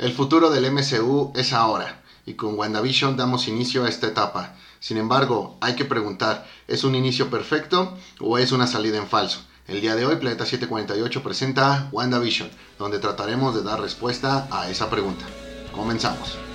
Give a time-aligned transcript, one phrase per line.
[0.00, 4.54] El futuro del MCU es ahora, y con WandaVision damos inicio a esta etapa.
[4.80, 9.40] Sin embargo, hay que preguntar, ¿es un inicio perfecto o es una salida en falso?
[9.68, 14.88] El día de hoy, Planeta 748 presenta WandaVision, donde trataremos de dar respuesta a esa
[14.88, 15.26] pregunta.
[15.70, 16.49] Comenzamos.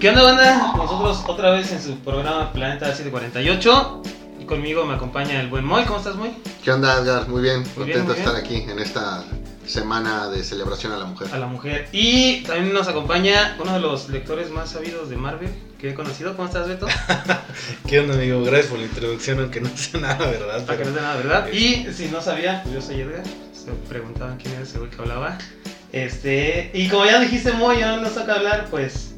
[0.00, 0.72] ¿Qué onda, banda?
[0.78, 4.02] Nosotros otra vez en su programa Planeta 748.
[4.40, 5.84] Y conmigo me acompaña el buen Moy.
[5.84, 6.30] ¿Cómo estás, Moy?
[6.64, 7.28] ¿Qué onda, Edgar?
[7.28, 9.22] Muy bien, Muy bien, contento muy de estar aquí en esta
[9.66, 11.28] semana de celebración a la mujer.
[11.34, 11.86] A la mujer.
[11.92, 16.34] Y también nos acompaña uno de los lectores más sabidos de Marvel que he conocido.
[16.34, 16.86] ¿Cómo estás, Beto?
[17.86, 18.42] ¿Qué onda, amigo?
[18.42, 20.64] Gracias por la introducción, aunque no sé nada, ¿verdad?
[20.64, 21.48] Para que no te nada, ¿verdad?
[21.52, 23.22] Y si no sabía, pues yo soy Edgar.
[23.52, 25.36] Se preguntaban quién era ese güey que hablaba.
[25.92, 29.09] Este, y como ya dijiste, Moy, ya nos toca hablar, pues,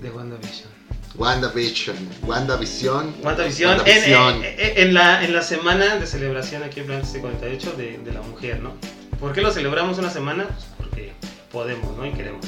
[0.00, 0.68] de WandaVision.
[1.16, 1.96] WandaVision,
[2.26, 3.14] WandaVision.
[3.24, 4.44] WandaVision, en, WandaVision.
[4.44, 8.22] en- en la, en la semana de celebración aquí en Planeta 48 de, de la
[8.22, 8.72] mujer, ¿no?
[9.18, 10.44] ¿Por qué lo celebramos una semana?
[10.46, 11.12] Pues porque
[11.50, 12.06] podemos, ¿no?
[12.06, 12.46] Y queremos.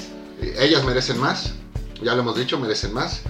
[0.58, 1.54] Ellas merecen más,
[2.02, 3.22] ya lo hemos dicho, merecen más.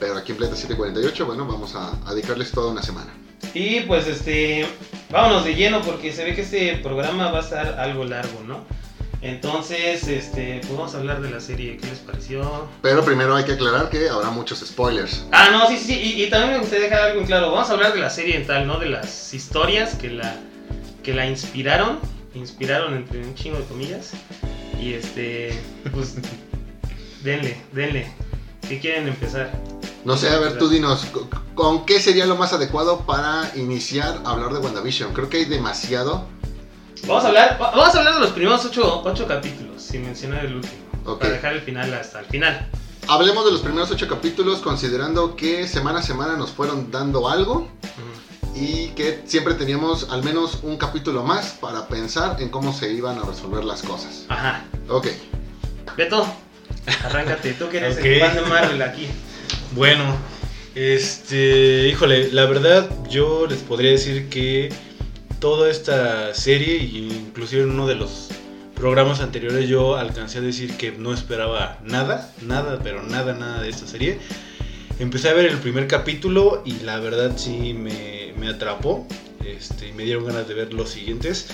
[0.00, 3.12] Pero aquí en Planeta 748, bueno, vamos a, a dedicarles toda una semana.
[3.54, 4.66] Y pues este,
[5.10, 8.64] vámonos de lleno porque se ve que este programa va a estar algo largo, ¿no?
[9.20, 12.68] Entonces, este, pues vamos a hablar de la serie, ¿qué les pareció?
[12.82, 15.24] Pero primero hay que aclarar que habrá muchos spoilers.
[15.32, 17.50] Ah, no, sí, sí, y, y también me gustaría dejar algo en claro.
[17.50, 18.78] Vamos a hablar de la serie en tal, ¿no?
[18.78, 20.36] De las historias que la,
[21.02, 21.98] que la inspiraron.
[22.34, 24.10] Inspiraron entre un chingo de comillas.
[24.80, 25.58] Y este,
[25.92, 26.14] pues,
[27.24, 28.12] denle, denle.
[28.68, 29.50] ¿Qué quieren empezar?
[30.04, 34.20] No sé, a ver, tú dinos, ¿con- ¿con qué sería lo más adecuado para iniciar
[34.24, 35.12] a hablar de WandaVision?
[35.12, 36.26] Creo que hay demasiado.
[37.06, 40.44] Vamos a hablar, va- vamos a hablar de los primeros ocho, ocho capítulos, sin mencionar
[40.44, 40.82] el último.
[41.04, 41.20] Ok.
[41.20, 42.68] Para dejar el final hasta el final.
[43.06, 47.68] Hablemos de los primeros ocho capítulos considerando que semana a semana nos fueron dando algo
[48.54, 53.18] y que siempre teníamos al menos un capítulo más para pensar en cómo se iban
[53.18, 54.24] a resolver las cosas.
[54.28, 54.64] Ajá.
[54.90, 55.06] Ok,
[55.96, 56.26] Beto,
[57.04, 57.54] arráncate.
[57.54, 58.04] Tú que eres Ok.
[58.04, 59.06] el de Marvel aquí.
[59.72, 60.04] Bueno,
[60.74, 64.70] este, híjole, la verdad yo les podría decir que
[65.40, 68.28] toda esta serie, y inclusive en uno de los
[68.74, 73.68] programas anteriores yo alcancé a decir que no esperaba nada, nada, pero nada, nada de
[73.68, 74.18] esta serie.
[74.98, 79.06] Empecé a ver el primer capítulo y la verdad sí me, me atrapó,
[79.44, 81.48] este, me dieron ganas de ver los siguientes.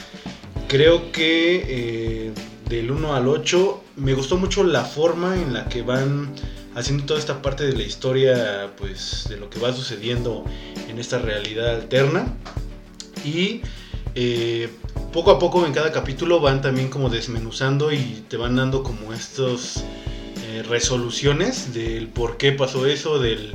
[0.69, 2.33] Creo que eh,
[2.69, 6.31] del 1 al 8 me gustó mucho la forma en la que van
[6.75, 10.45] haciendo toda esta parte de la historia, pues de lo que va sucediendo
[10.89, 12.27] en esta realidad alterna.
[13.25, 13.63] Y
[14.15, 14.69] eh,
[15.13, 19.13] poco a poco en cada capítulo van también como desmenuzando y te van dando como
[19.13, 19.85] estos
[20.47, 23.55] eh, resoluciones del por qué pasó eso, del,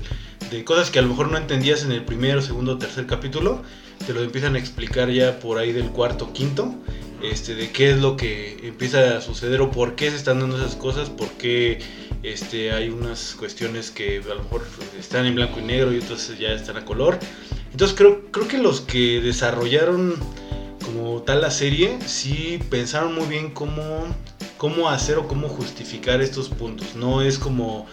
[0.51, 3.61] de cosas que a lo mejor no entendías en el primero, segundo, tercer capítulo.
[4.05, 6.73] Te lo empiezan a explicar ya por ahí del cuarto, quinto.
[7.21, 10.57] Este, de qué es lo que empieza a suceder o por qué se están dando
[10.57, 11.79] esas cosas, por qué
[12.23, 14.65] este, hay unas cuestiones que a lo mejor
[14.97, 17.19] están en blanco y negro y otras ya están a color.
[17.71, 20.15] Entonces creo, creo que los que desarrollaron
[20.85, 24.07] como tal la serie sí pensaron muy bien cómo,
[24.57, 26.95] cómo hacer o cómo justificar estos puntos.
[26.95, 27.85] No es como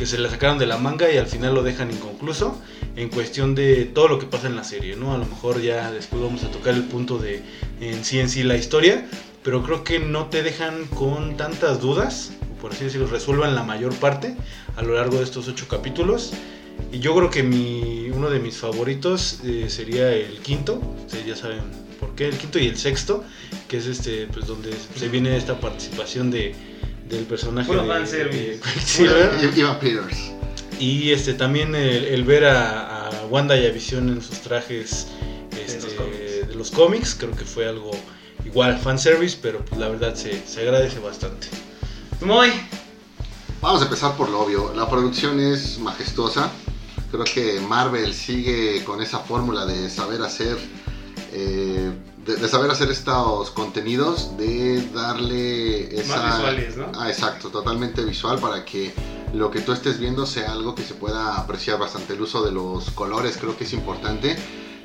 [0.00, 2.58] que se la sacaron de la manga y al final lo dejan inconcluso
[2.96, 5.12] en cuestión de todo lo que pasa en la serie, ¿no?
[5.12, 7.42] A lo mejor ya después vamos a tocar el punto de
[7.82, 9.06] en sí en sí la historia,
[9.42, 13.94] pero creo que no te dejan con tantas dudas, por así decirlo, resuelvan la mayor
[13.94, 14.36] parte
[14.74, 16.32] a lo largo de estos ocho capítulos.
[16.90, 21.36] Y yo creo que mi, uno de mis favoritos eh, sería el quinto, ustedes ya
[21.36, 21.60] saben
[22.00, 23.22] por qué, el quinto y el sexto,
[23.68, 26.54] que es este, pues donde se viene esta participación de,
[27.10, 29.52] del personaje Puro de, de Quicksilver.
[29.54, 30.16] I- Ivan Peters.
[30.78, 35.08] Y este también el, el ver a, a Wanda y a Visión en sus trajes
[35.62, 37.90] este, los de los cómics, creo que fue algo
[38.44, 41.48] igual fanservice, pero pues, la verdad se, se agradece bastante.
[42.22, 42.50] Muy.
[43.60, 44.72] Vamos a empezar por lo obvio.
[44.74, 46.50] La producción es majestuosa.
[47.10, 50.56] Creo que Marvel sigue con esa fórmula de saber hacer,
[51.32, 51.90] eh,
[52.30, 56.92] de, de saber hacer estos contenidos, de darle esa, Más visuales, ¿no?
[56.98, 58.92] Ah, exacto, totalmente visual para que
[59.32, 62.14] lo que tú estés viendo sea algo que se pueda apreciar bastante.
[62.14, 64.36] El uso de los colores creo que es importante.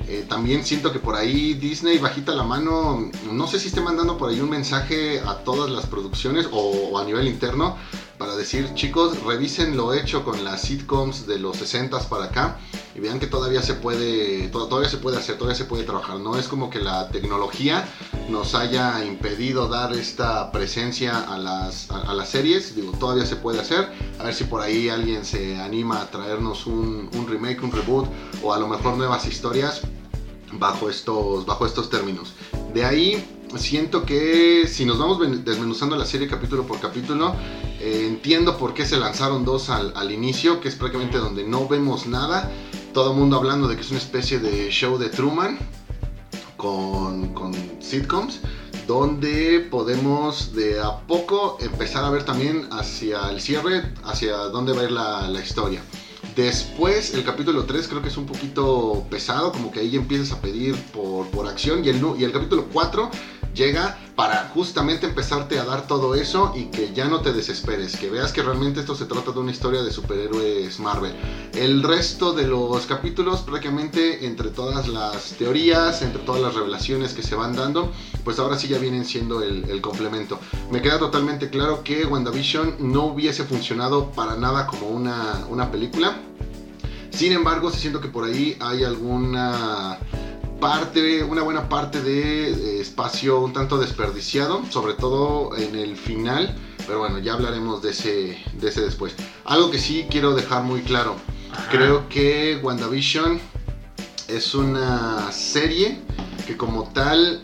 [0.08, 4.16] Eh, también siento que por ahí Disney bajita la mano, no sé si esté mandando
[4.16, 7.76] por ahí un mensaje a todas las producciones o, o a nivel interno
[8.16, 12.58] para decir, chicos, revisen lo hecho con las sitcoms de los 60s para acá
[12.96, 16.18] y vean que todavía se puede, to- todavía se puede hacer, todavía se puede trabajar.
[16.18, 17.86] No es como que la tecnología
[18.30, 22.74] nos haya impedido dar esta presencia a las, a, las series.
[22.74, 23.90] Digo, todavía se puede hacer.
[24.18, 28.06] A ver si por ahí alguien se anima a traernos un, remake, un reboot
[28.42, 29.82] o a lo mejor nuevas historias
[30.52, 32.32] bajo estos, bajo estos términos.
[32.72, 33.24] De ahí
[33.56, 37.34] siento que si nos vamos desmenuzando la serie capítulo por capítulo,
[37.80, 41.68] eh, entiendo por qué se lanzaron dos al, al inicio, que es prácticamente donde no
[41.68, 42.50] vemos nada.
[42.96, 45.58] Todo el mundo hablando de que es una especie de show de Truman
[46.56, 48.40] con, con sitcoms,
[48.86, 54.80] donde podemos de a poco empezar a ver también hacia el cierre, hacia dónde va
[54.80, 55.82] a ir la, la historia.
[56.34, 60.40] Después, el capítulo 3 creo que es un poquito pesado, como que ahí empiezas a
[60.40, 61.84] pedir por, por acción.
[61.84, 63.10] Y el, y el capítulo 4
[63.56, 68.10] llega para justamente empezarte a dar todo eso y que ya no te desesperes, que
[68.10, 71.14] veas que realmente esto se trata de una historia de superhéroes Marvel.
[71.56, 77.22] El resto de los capítulos, prácticamente entre todas las teorías, entre todas las revelaciones que
[77.22, 77.92] se van dando,
[78.24, 80.38] pues ahora sí ya vienen siendo el, complemento.
[80.70, 86.18] Me queda totalmente claro que WandaVision no hubiese funcionado para nada como una, una película.
[87.10, 89.98] Sin embargo, sí siento que por ahí hay alguna
[90.60, 96.54] parte, una buena parte de eh, espacio un tanto desperdiciado, sobre todo en el final.
[96.86, 99.14] Pero bueno, ya hablaremos de ese, de ese después.
[99.46, 101.16] Algo que sí quiero dejar muy claro.
[101.70, 103.40] Creo que WandaVision
[104.28, 106.00] es una serie
[106.46, 107.42] que como tal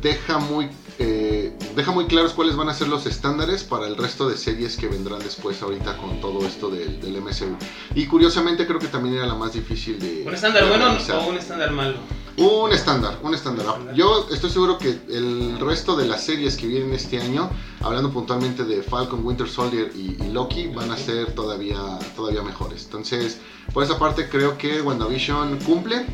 [0.00, 4.28] deja muy, eh, deja muy claros cuáles van a ser los estándares para el resto
[4.28, 7.56] de series que vendrán después ahorita con todo esto del, del MCU.
[7.94, 10.24] Y curiosamente creo que también era la más difícil de...
[10.26, 11.98] ¿Un estándar de bueno o un estándar malo?
[12.36, 13.66] Un estándar, un estándar.
[13.66, 13.94] Estándar.
[13.94, 17.50] Yo estoy seguro que el resto de las series que vienen este año,
[17.80, 21.80] hablando puntualmente de Falcon, Winter Soldier y, y Loki, van a ser todavía,
[22.14, 22.84] todavía mejores.
[22.84, 23.38] Entonces,
[23.72, 26.06] por esa parte creo que WandaVision cumple.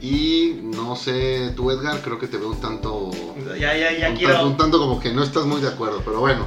[0.00, 3.10] Y no sé, tú Edgar, creo que te veo un tanto...
[3.58, 4.46] Ya, ya, ya un, quiero.
[4.46, 6.46] un tanto como que no estás muy de acuerdo, pero bueno,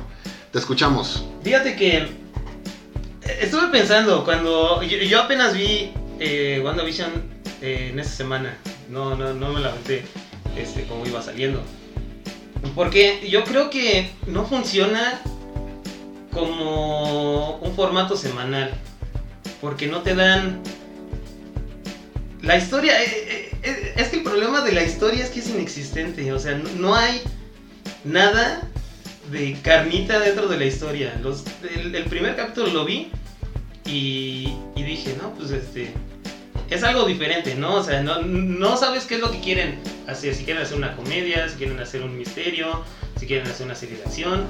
[0.52, 1.24] te escuchamos.
[1.44, 2.08] Fíjate que eh,
[3.42, 7.12] estuve pensando cuando yo, yo apenas vi eh, WandaVision
[7.62, 8.58] eh, en esta semana.
[8.90, 10.04] No, no, no me la aventé
[10.58, 11.62] este, como iba saliendo.
[12.76, 15.22] Porque yo creo que no funciona
[16.32, 18.72] como un formato semanal.
[19.62, 20.62] Porque no te dan...
[22.44, 23.02] La historia...
[23.02, 26.32] eh, eh, eh, es que el problema de la historia es que es inexistente.
[26.34, 27.22] O sea, no, hay
[28.04, 28.62] nada
[29.32, 31.18] de carnita dentro de la historia.
[31.24, 33.10] Los, el, el primer capítulo lo vi
[33.86, 35.94] y, y dije, no, pues este...
[36.70, 37.76] Es algo diferente, ¿no?
[37.76, 40.36] O sea, no, no sabes qué es lo que quieren hacer.
[40.36, 42.84] Si quieren hacer una comedia, si quieren hacer un misterio,
[43.20, 44.46] si quieren hacer una serie de acción.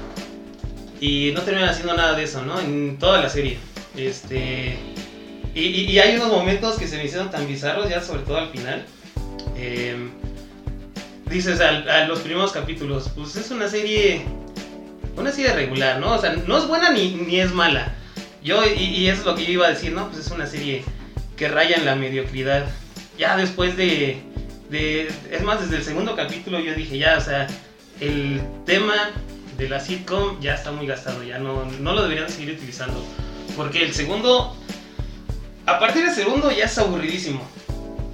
[1.00, 2.58] Y no terminan haciendo nada de eso, ¿no?
[2.58, 3.58] En toda la serie.
[3.96, 4.78] Este...
[5.54, 8.84] Y, hay unos momentos que se me hicieron tan bizarros, ya sobre todo al final.
[9.56, 10.10] Em,
[11.26, 14.24] dices al- a, los primeros capítulos, pues es una serie,
[15.16, 16.14] una serie regular, ¿no?
[16.14, 17.94] O sea, no es buena ni, ni es mala.
[18.42, 20.08] Yo, y, y eso es lo que yo iba a decir, ¿no?
[20.08, 20.84] Pues es una serie
[21.36, 22.66] que raya en la mediocridad.
[23.16, 24.20] Ya después de,
[24.70, 27.46] de, es más, desde el segundo capítulo yo dije, ya, o sea,
[28.00, 28.94] el tema
[29.56, 33.02] de la sitcom ya está muy gastado, ya no, no lo deberían seguir utilizando.
[33.56, 34.56] Porque el segundo,
[35.66, 37.40] a partir del segundo ya es aburridísimo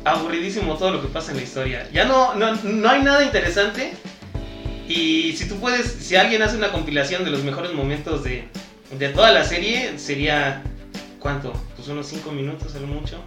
[0.05, 1.88] aburridísimo todo lo que pasa en la historia.
[1.93, 3.93] Ya no, no, no hay nada interesante.
[4.88, 8.49] Y si tú puedes, si alguien hace una compilación de los mejores momentos de,
[8.99, 10.62] de toda la serie, sería,
[11.21, 11.52] ¿cuánto?
[11.76, 13.19] Pues unos 5 minutos a lo mucho.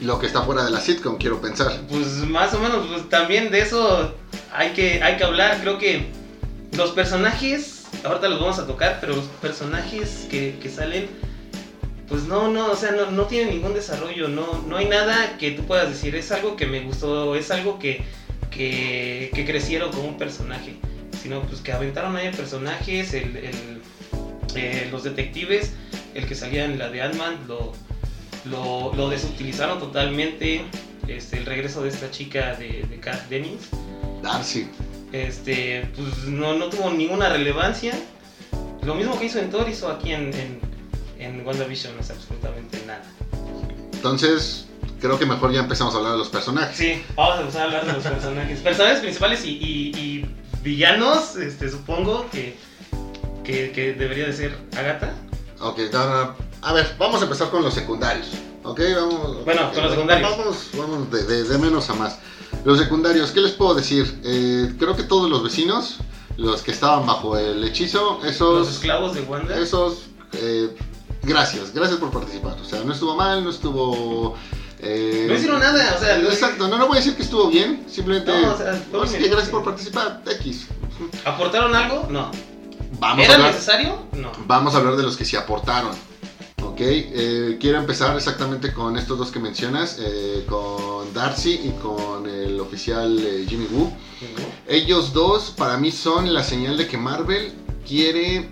[0.00, 1.72] Lo que está fuera de la sitcom, quiero pensar.
[1.88, 4.14] Pues más o menos, pues también de eso
[4.52, 5.58] hay que, hay que hablar.
[5.60, 6.06] Creo que
[6.76, 11.08] los personajes, ahorita los vamos a tocar, pero los personajes que, que salen,
[12.08, 15.50] pues no, no, o sea, no, no tienen ningún desarrollo, no, no hay nada que
[15.52, 18.02] tú puedas decir, es algo que me gustó, es algo que,
[18.50, 20.76] que, que crecieron como un personaje,
[21.22, 23.82] sino pues que aventaron ahí personajes, el, el-
[24.54, 25.72] eh, los detectives,
[26.14, 27.72] el que salía en la de Ant-Man, lo,
[28.46, 30.62] lo, lo desutilizaron totalmente,
[31.06, 33.68] este, el regreso de esta chica de, de Kat Dennings,
[34.22, 34.66] Darcy.
[35.12, 37.92] este, pues no, no tuvo ninguna relevancia.
[38.82, 40.60] Lo mismo que hizo en Thor, hizo aquí en, en,
[41.18, 43.02] en WandaVision, no es absolutamente nada.
[43.92, 44.66] Entonces,
[45.00, 46.76] creo que mejor ya empezamos a hablar de los personajes.
[46.76, 48.60] Sí, vamos a empezar a hablar de los personajes.
[48.60, 52.56] Personajes principales y, y- y villanos, este, supongo que,
[53.44, 55.12] que, que debería de ser Agatha.
[55.60, 58.28] Ok, no, a ver, vamos a empezar con los secundarios.
[58.62, 59.44] Ok, vamos.
[59.44, 60.30] Bueno, con los secundarios.
[60.36, 62.18] Vamos, vamos de, de- de menos a más.
[62.64, 64.20] Los secundarios, ¿qué les puedo decir?
[64.24, 65.98] Eh, creo que todos los vecinos,
[66.36, 68.68] los que estaban bajo el hechizo, Los esos.
[68.68, 69.58] esclavos de Wanda.
[69.58, 70.04] Esos.
[70.32, 70.74] eh,
[71.28, 72.56] gracias, gracias por participar.
[72.60, 74.34] O sea, no estuvo mal, no estuvo...
[74.80, 77.84] eh, No hicieron nada, o sea, Exacto, no, no voy a decir que estuvo bien,
[77.88, 78.32] simplemente...
[78.32, 80.66] No, o sea, Así que gracias por participar, X.
[81.24, 82.06] ¿Aportaron algo?
[82.10, 82.30] No.
[82.98, 83.52] Vamos a ¿Era hablar...
[83.52, 83.98] necesario?
[84.12, 84.32] No.
[84.46, 85.92] Vamos a hablar de los que sí aportaron.
[86.64, 92.28] Ok, eh, quiero empezar exactamente con estos dos que mencionas, eh, con Darcy y con
[92.28, 93.92] el oficial eh, Jimmy Woo.
[94.66, 97.52] Ellos dos para mí son la señal de que Marvel
[97.86, 98.50] quiere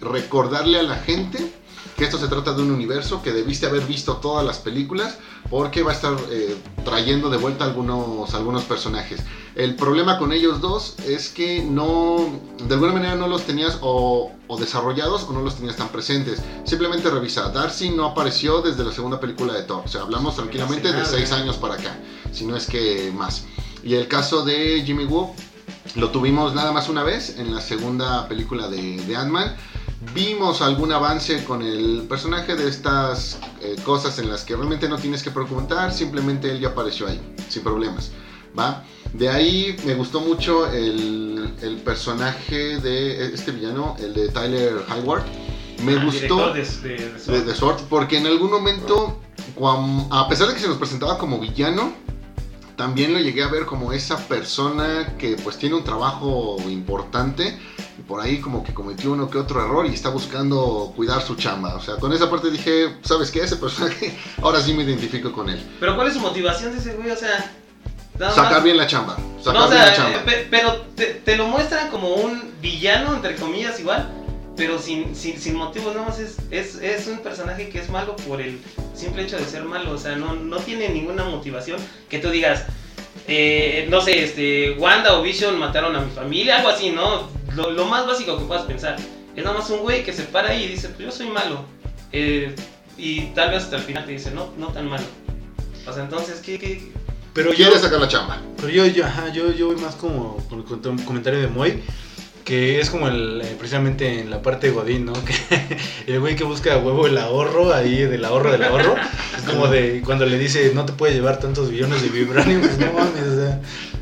[0.00, 1.52] recordarle a la gente
[1.98, 5.18] que esto se trata de un universo que debiste haber visto todas las películas
[5.50, 9.20] porque va a estar eh, trayendo de vuelta algunos, algunos personajes.
[9.56, 14.30] El problema con ellos dos es que no, de alguna manera no los tenías o,
[14.46, 16.40] o desarrollados o no los tenías tan presentes.
[16.64, 19.82] Simplemente revisa, Darcy no apareció desde la segunda película de Thor.
[19.84, 21.98] O sea, hablamos tranquilamente de seis años para acá,
[22.30, 23.44] si no es que más.
[23.82, 25.34] Y el caso de Jimmy Woo,
[25.96, 29.56] lo tuvimos nada más una vez en la segunda película de, de Ant-Man.
[30.14, 34.96] Vimos algún avance con el personaje de estas eh, cosas en las que realmente no
[34.96, 38.12] tienes que preguntar, simplemente él ya apareció ahí, sin problemas.
[38.56, 38.84] ¿va?
[39.12, 45.24] De ahí me gustó mucho el, el personaje de este villano, el de Tyler Hayward.
[45.84, 47.82] Me Ah, gustó de, de- Sword.
[47.88, 49.18] porque en algún momento,
[50.10, 51.92] a pesar de que se nos presentaba como villano,
[52.78, 57.58] también lo llegué a ver como esa persona que pues tiene un trabajo importante
[57.98, 61.34] y por ahí como que cometió uno que otro error y está buscando cuidar su
[61.34, 61.74] chamba.
[61.74, 63.40] O sea, con esa parte dije, ¿sabes qué?
[63.42, 65.60] Ese personaje, ahora sí me identifico con él.
[65.80, 67.10] Pero ¿cuál es su motivación de ese güey?
[67.10, 67.52] O sea,
[68.18, 69.16] Sacar más- bien la chamba.
[69.42, 70.18] Sacar No, o bien la chamba.
[70.18, 74.08] eh, pe- pero te, te lo muestran como un villano, entre comillas, igual,
[74.58, 78.16] pero sin, sin, sin motivos, nada más es, es, es un personaje que es malo
[78.16, 78.58] por el
[78.92, 81.78] simple hecho de ser malo, o sea, no, no tiene ninguna motivación
[82.10, 82.64] que tú digas,
[83.28, 87.30] eh, no sé, este, Wanda o Vision mataron a mi familia, algo así, ¿no?
[87.54, 88.96] Lo, lo más básico que puedas pensar.
[89.36, 91.64] Es nada más un güey que se para ahí y dice, pues yo soy malo.
[92.10, 92.52] Eh,
[92.96, 95.04] y tal vez hasta el final te dice, no, no tan malo.
[95.86, 96.90] O sea, entonces, ¿qué, qué?
[97.32, 98.42] Pero yo, Quiere sacar la chamba.
[98.56, 101.80] pero yo, yo, ajá, yo, yo voy más como con un comentario de Moy,
[102.48, 105.12] que es como el, eh, precisamente en la parte de Godín, ¿no?
[106.06, 108.94] Que el güey que busca a huevo el ahorro, ahí del ahorro del ahorro,
[109.36, 112.78] es como de cuando le dice no te puede llevar tantos billones de vibranium, pues
[112.78, 113.60] no mames, o sea,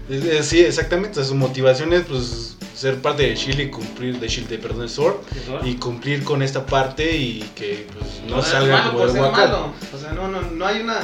[0.09, 3.71] es- es- sí, exactamente, o sea, su motivación es pues ser parte de Shield y
[3.71, 5.17] cumplir, de Shield, de, perdón, de Sword,
[5.65, 9.37] y cumplir con esta parte y que pues no, es salga malo como de guaco.
[9.37, 9.73] malo.
[9.93, 10.99] O sea, no, no, no hay una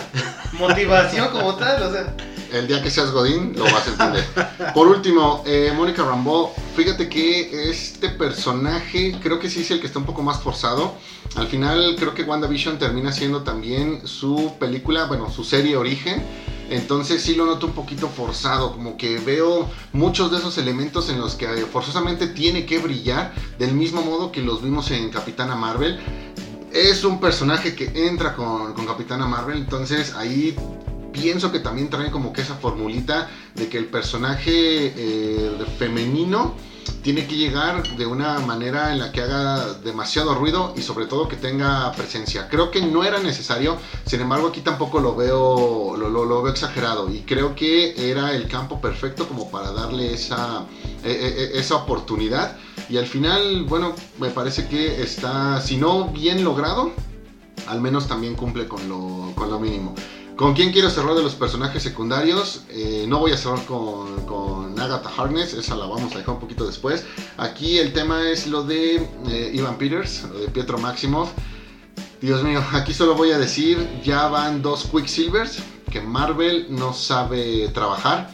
[0.53, 1.83] motivación como tal.
[1.83, 2.15] O sea,
[2.53, 4.27] El día que seas Godín lo vas a entender.
[4.75, 9.87] Por último, eh, Mónica Rambeau, fíjate que este personaje creo que sí es el que
[9.87, 10.95] está un poco más forzado.
[11.35, 16.23] Al final creo que WandaVision termina siendo también su película, bueno, su serie origen.
[16.69, 21.21] Entonces sí lo noto un poquito forzado, como que veo muchos de esos elementos en
[21.21, 25.55] los que eh, forzosamente tiene que brillar, del mismo modo que los vimos en Capitana
[25.55, 25.99] Marvel.
[26.71, 30.55] Es un personaje que entra con, con Capitana Marvel, entonces ahí
[31.13, 36.55] pienso que también trae como que esa formulita de que el personaje eh, femenino
[37.03, 41.29] tiene que llegar de una manera en la que haga demasiado ruido y sobre todo
[41.29, 42.49] que tenga presencia.
[42.49, 47.21] Creo que no era necesario, sin embargo aquí tampoco lo veo, lo, veo exagerado y
[47.21, 50.65] creo que era el campo perfecto como para darle esa,
[51.05, 52.57] eh, esa oportunidad
[52.89, 56.93] y al final, bueno, me parece que está, si no bien logrado,
[57.67, 59.95] al menos también cumple con lo, con lo mínimo.
[60.37, 62.63] ¿Con quién quiero cerrar de los personajes secundarios?
[62.71, 66.41] Eh, no voy a cerrar con, con Agatha Harkness, esa la vamos a dejar un
[66.41, 67.05] poquito después.
[67.37, 68.97] Aquí el tema es lo de
[69.29, 71.31] eh, Ivan Peters, lo de Pietro Maximoff.
[72.23, 75.59] Dios mío, aquí solo voy a decir, ya van dos Quicksilvers
[75.91, 78.31] que Marvel no sabe trabajar,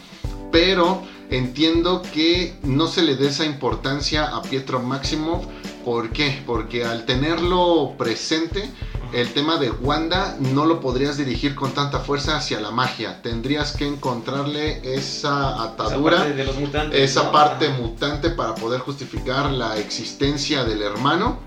[0.53, 5.45] pero entiendo que no se le dé esa importancia a Pietro Maximoff.
[5.83, 6.41] ¿Por qué?
[6.45, 8.71] Porque al tenerlo presente,
[9.13, 13.21] el tema de Wanda no lo podrías dirigir con tanta fuerza hacia la magia.
[13.21, 16.99] Tendrías que encontrarle esa esa atadura, parte de los mutantes.
[16.99, 17.31] esa ¿no?
[17.31, 21.39] parte mutante para poder justificar la existencia del hermano.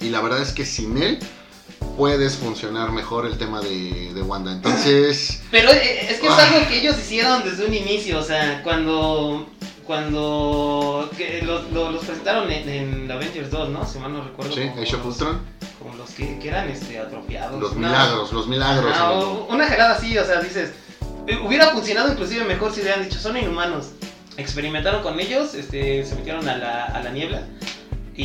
[0.00, 1.18] Y la verdad es que sin él
[1.96, 4.52] puedes funcionar mejor el tema de, de Wanda.
[4.52, 6.48] Entonces, Pero eh, es que es Ah.
[6.52, 9.46] algo que ellos hicieron desde un inicio, o sea, cuando
[9.86, 13.86] cuando que los, los- los presentaron en, en Avengers 2, ¿no?
[13.86, 14.54] Si mal no recuerdo.
[14.54, 15.40] sí, Age of Ultron,
[15.84, 17.60] Como los que, que eran este, atrofiados.
[17.60, 18.92] los una- milagros, los milagros.
[18.96, 20.72] Ah, o- una jalada así, o sea, dices,
[21.28, 23.90] eh, hubiera funcionado inclusive mejor si hubieran dicho, son inhumanos.
[24.36, 27.42] Experimentaron con ellos, este, se metieron a la, a la niebla
[28.16, 28.24] y,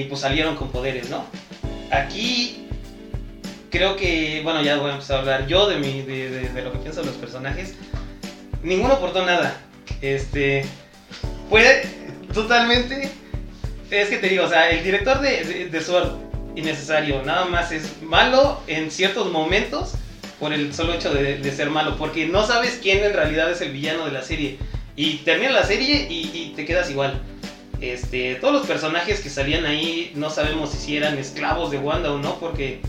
[0.00, 1.24] y, pues salieron con poderes, ¿no?
[1.90, 2.68] Aquí
[3.70, 6.62] creo que, bueno, ya voy a empezar a hablar yo de, mi, de, de- de
[6.62, 7.74] lo que pienso de los personajes.
[8.62, 9.60] Ninguno aportó nada.
[10.00, 10.64] Este,
[11.50, 11.82] puede
[12.32, 13.10] totalmente...
[13.90, 16.25] Es que te digo, o sea, el director de, de, de Sword
[16.56, 17.22] innecesario.
[17.22, 19.92] Nada más es malo en ciertos momentos
[20.40, 21.96] por el solo hecho de, ser malo.
[21.96, 24.58] Porque no sabes quién en realidad es el villano de la serie.
[24.96, 27.20] Y termina la serie y, te quedas igual.
[27.80, 32.18] Este, todos los personajes que salían ahí no sabemos si eran esclavos de Wanda o
[32.18, 32.80] no, porque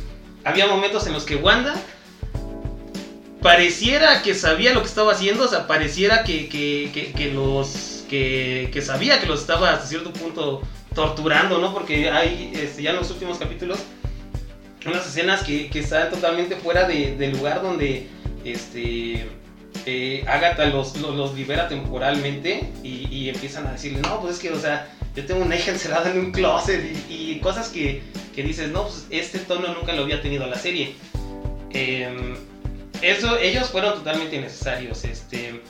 [0.45, 1.75] había momentos en los que Wanda
[3.41, 8.05] pareciera que sabía lo que estaba haciendo, o sea, pareciera que, que, que, que los
[8.09, 10.61] que, que, sabía que los estaba hasta cierto punto
[10.97, 11.75] torturando, ¿no?
[11.75, 13.77] Porque hay este, ya en los últimos capítulos
[14.83, 18.07] unas escenas que, que están totalmente fuera de, del lugar donde
[18.43, 19.27] este
[19.85, 24.59] eh, Agatha los, los, libera temporalmente y, empiezan a decirle, no, pues es que, o
[24.59, 28.01] sea, yo tengo una hija encerrada en un closet y, cosas que,
[28.33, 30.95] que, dices, no, pues este tono nunca lo había tenido la serie.
[31.71, 32.35] Eh,
[33.03, 35.03] eso, ellos fueron totalmente innecesarios.
[35.03, 35.61] Este,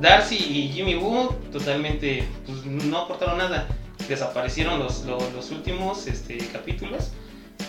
[0.00, 3.68] Darcy y Jimmy Woo totalmente pues, no aportaron nada.
[4.12, 7.12] Desaparecieron los, los, los últimos este, capítulos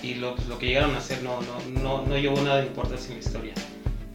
[0.02, 2.68] y lo, pues, lo, que llegaron a hacer no, no, no, no llevó nada de
[2.68, 3.54] importancia en la historia.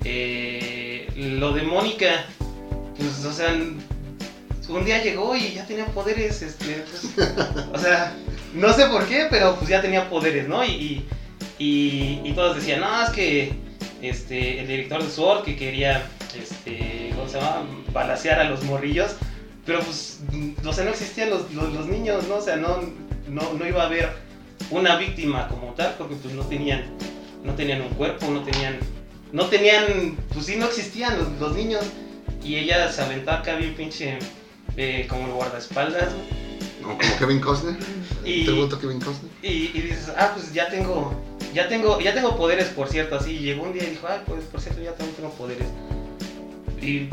[0.04, 2.26] Eh, lo de Mónica,
[2.98, 7.28] pues, o sea, un día llegó y ya tenía poderes, este, pues,
[7.72, 8.14] o sea,
[8.52, 10.62] no sé por qué, pero pues ya tenía poderes, ¿no?
[10.64, 11.06] Y,
[11.58, 13.52] y, y todos decían, no, es que
[14.02, 16.06] este, el director de SWORD que quería,
[16.38, 17.66] este, ¿cómo se llama?
[17.92, 19.16] Balasear a los morrillos,
[19.68, 20.18] pero pues,
[20.66, 22.36] o sea, no existían los, los, los niños, ¿no?
[22.36, 22.80] O sea, no,
[23.28, 24.10] no, no iba a haber
[24.70, 26.86] una víctima como tal, porque pues no tenían,
[27.44, 28.78] no tenían un cuerpo, no tenían
[29.32, 31.84] no tenían, pues sí, no existían los, los niños.
[32.42, 34.18] Y ella se aventó acá bien pinche,
[34.76, 36.14] eh, como el guardaespaldas.
[36.82, 37.76] Como, como Kevin Costner.
[38.24, 39.30] Y, Tributo Kevin Costner.
[39.42, 41.14] Y, y, dices, ah, pues ya tengo,
[41.54, 43.16] ya tengo, ya tengo poderes, por cierto.
[43.16, 45.68] Así llegó un día y dijo, ah, pues por cierto, ya también tengo poderes.
[46.80, 47.08] Y,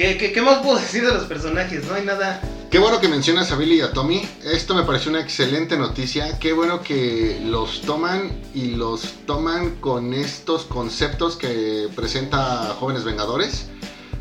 [0.00, 1.84] ¿qué, qué, qué más puedo decir de los personajes?
[1.84, 2.40] No hay nada.
[2.70, 4.26] Qué bueno que mencionas a Billy y a Tommy.
[4.44, 6.38] Esto me pareció una excelente noticia.
[6.38, 13.66] Qué bueno que los toman y los toman con estos conceptos que presenta Jóvenes Vengadores.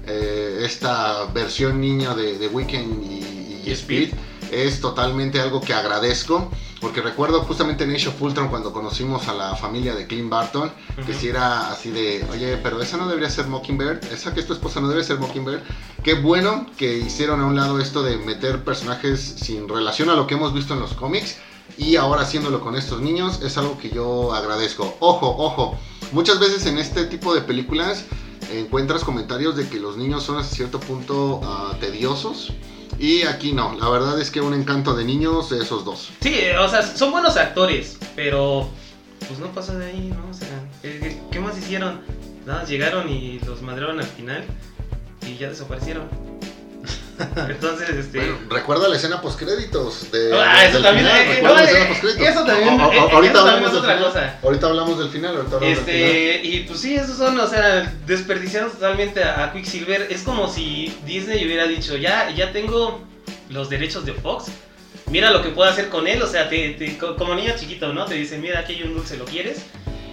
[0.05, 4.09] Eh, esta versión niña de, de Weekend y, y, y Speed
[4.51, 6.51] es totalmente algo que agradezco.
[6.81, 10.69] Porque recuerdo justamente en Age of Ultron cuando conocimos a la familia de Clint Barton,
[10.69, 11.05] uh -huh.
[11.05, 14.47] que si era así de, oye, pero esa no debería ser Mockingbird, esa que es
[14.47, 15.61] tu esposa no debe ser Mockingbird.
[16.03, 20.25] Qué bueno que hicieron a un lado esto de meter personajes sin relación a lo
[20.25, 21.37] que hemos visto en los cómics
[21.77, 24.95] y ahora haciéndolo con estos niños es algo que yo agradezco.
[24.99, 25.77] Ojo, ojo,
[26.11, 28.05] muchas veces en este tipo de películas
[28.51, 32.53] encuentras comentarios de que los niños son hasta cierto punto uh, tediosos.
[32.97, 36.09] Y aquí no, la verdad es que un encanto de niños esos dos.
[36.21, 38.69] Sí, o sea, son buenos actores, pero
[39.27, 40.29] pues no pasó de ahí, ¿no?
[40.29, 40.47] O sea,
[40.81, 42.01] ¿qué, qué más hicieron?
[42.45, 44.43] Nada, llegaron y los madrearon al final
[45.27, 46.28] y ya desaparecieron.
[47.49, 48.19] Entonces, este.
[48.19, 50.31] Bueno, recuerda la escena post créditos de.
[50.33, 51.07] Ah, eso también.
[51.07, 52.79] Eh, no, eh, eso también.
[52.79, 54.03] O, o, ahorita, eso hablamos es otra final.
[54.11, 54.39] cosa.
[54.41, 55.35] ahorita hablamos del final.
[55.35, 56.45] Ahorita hablamos Este, del final.
[56.53, 60.07] y pues sí, esos son, o sea, desperdiciaron totalmente a, a, Quicksilver.
[60.09, 63.01] Es como si Disney hubiera dicho, ya, ya tengo
[63.49, 64.45] los derechos de Fox.
[65.07, 66.21] Mira lo que puedo hacer con él.
[66.21, 68.05] O sea, te, te, como niño chiquito, ¿no?
[68.05, 69.65] Te dicen, mira, aquí hay un dulce, ¿lo quieres?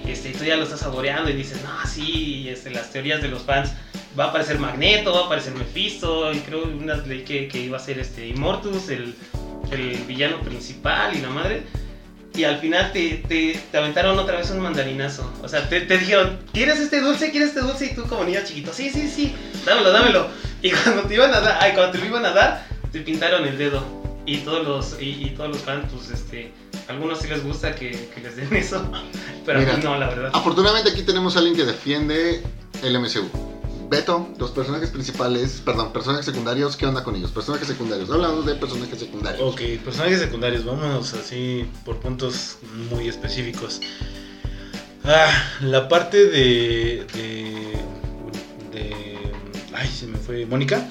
[0.07, 3.29] Este, y tú ya lo estás saboreando y dices, no, sí, este, las teorías de
[3.29, 3.71] los fans
[4.19, 7.77] va a aparecer Magneto, va a aparecer Mephisto, y creo unas ley que, que iba
[7.77, 9.15] a ser este Immortus, el,
[9.71, 11.63] el, villano principal y la madre.
[12.35, 15.31] Y al final te, te, te aventaron otra vez un mandarinazo.
[15.43, 17.31] O sea, te, te, dijeron, ¿quieres este dulce?
[17.31, 17.87] ¿Quieres este dulce?
[17.87, 20.29] Y tú como niño chiquito, sí, sí, sí, dámelo, dámelo.
[20.63, 23.47] Y cuando te iban a dar, ay, cuando te lo iban a dar, te pintaron
[23.47, 23.85] el dedo.
[24.27, 26.53] Y todos los, y, y todos los fans, pues este,
[26.89, 28.91] algunos sí les gusta que, que les den eso.
[29.45, 30.31] Pero Mira, no, la verdad.
[30.35, 32.43] Afortunadamente aquí tenemos a alguien que defiende
[32.83, 33.56] el MCU.
[33.89, 37.31] Beto, los personajes principales, perdón, personajes secundarios, ¿qué onda con ellos?
[37.31, 39.43] Personajes secundarios, hablamos de personajes secundarios.
[39.43, 42.59] Ok, personajes secundarios, vámonos así por puntos
[42.91, 43.81] muy específicos.
[45.05, 47.79] Ah, la parte de, de,
[48.73, 49.19] de
[49.73, 50.89] ay, se me fue, Mónica.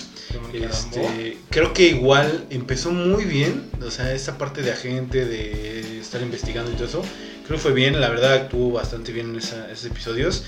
[0.53, 6.21] Este, creo que igual empezó muy bien, o sea, esa parte de agente, de estar
[6.21, 7.01] investigando y todo eso,
[7.45, 10.43] creo que fue bien, la verdad actuó bastante bien en esa, esos episodios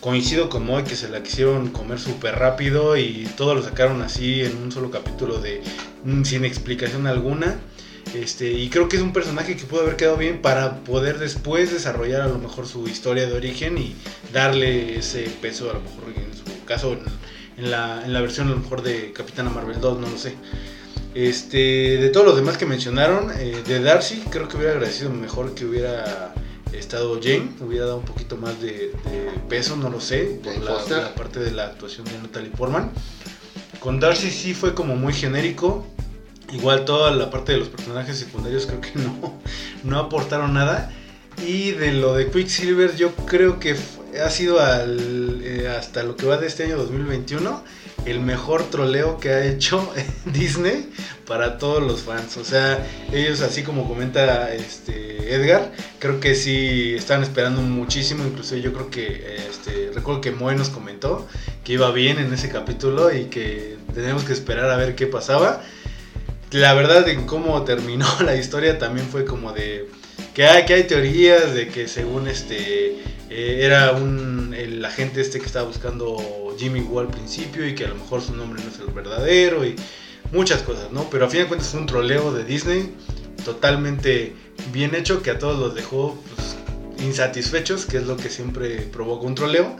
[0.00, 4.42] coincido con Moy que se la quisieron comer súper rápido y todo lo sacaron así
[4.42, 5.62] en un solo capítulo de
[6.04, 7.58] mm, sin explicación alguna.
[8.14, 11.70] Este, y creo que es un personaje que pudo haber quedado bien para poder después
[11.70, 13.94] desarrollar a lo mejor su historia de origen y
[14.32, 16.96] darle ese peso a lo mejor en su caso
[17.58, 20.34] en, la, en la, versión a lo mejor de Capitana Marvel 2, no lo sé.
[21.14, 25.54] Este, de todos los demás que mencionaron, eh, de Darcy creo que hubiera agradecido mejor
[25.54, 26.32] que hubiera
[26.72, 30.84] estado Jane, hubiera dado un poquito más de, de peso, no lo sé, por la,
[30.88, 32.90] la, parte de la actuación de Natalie Portman.
[33.80, 35.86] Con Darcy sí fue como muy genérico.
[36.52, 39.40] Igual toda la parte de los personajes secundarios creo que no,
[39.84, 40.92] no aportaron nada.
[41.46, 43.76] Y de lo de Quicksilver, yo creo que
[44.22, 47.62] ha sido al, eh, hasta lo que va de este año 2021
[48.10, 49.92] el mejor troleo que ha hecho
[50.24, 50.90] Disney
[51.26, 52.36] para todos los fans.
[52.36, 58.24] O sea, ellos así como comenta este Edgar, creo que sí están esperando muchísimo.
[58.24, 61.28] Incluso yo creo que este, recuerdo que Moe nos comentó
[61.64, 65.62] que iba bien en ese capítulo y que tenemos que esperar a ver qué pasaba.
[66.50, 69.88] La verdad en cómo terminó la historia también fue como de
[70.34, 72.96] que hay, hay teorías de que según este
[73.30, 76.16] eh, era un el agente este que estaba buscando
[76.58, 79.64] Jimmy Woo al principio y que a lo mejor su nombre no es el verdadero
[79.64, 79.76] y
[80.32, 81.08] muchas cosas, ¿no?
[81.10, 82.94] Pero a fin de cuentas fue un troleo de Disney
[83.44, 84.34] totalmente
[84.72, 86.56] bien hecho que a todos los dejó pues,
[87.06, 89.76] insatisfechos, que es lo que siempre provoca un troleo.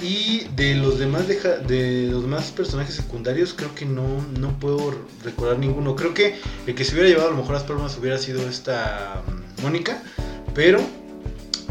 [0.00, 5.58] Y de los demás de los demás personajes secundarios creo que no, no puedo recordar
[5.58, 5.96] ninguno.
[5.96, 6.36] Creo que
[6.68, 10.00] el que se hubiera llevado a lo mejor las palmas hubiera sido esta mm, Mónica,
[10.54, 10.80] pero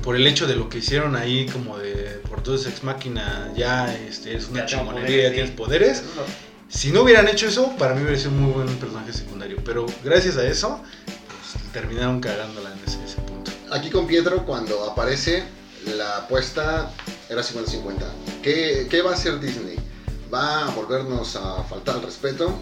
[0.04, 3.52] por el hecho de lo que hicieron ahí, como de por todo ese ex máquina,
[3.56, 6.04] ya este, es una chingonería, ya tienes poderes.
[6.69, 9.58] Si no hubieran hecho eso, para mí hubiera sido un muy buen personaje secundario.
[9.65, 13.52] Pero gracias a eso, pues, terminaron cagándola en ese, punto.
[13.71, 15.45] Aquí con Pietro, cuando aparece,
[15.97, 16.91] la apuesta
[17.28, 17.95] era 50-50.
[18.43, 19.78] ¿Qué, ¿Qué va a hacer Disney?
[20.32, 22.56] ¿Va a volvernos a faltar el respeto?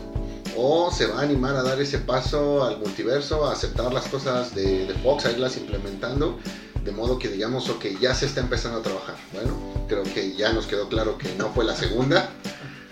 [0.57, 4.55] o se va a animar a dar ese paso al multiverso, a aceptar las cosas
[4.55, 6.39] de, de Fox, a irlas implementando
[6.85, 9.15] de modo que digamos, ok, ya se está empezando a trabajar.
[9.33, 12.29] Bueno, creo que ya nos quedó claro que no fue la segunda.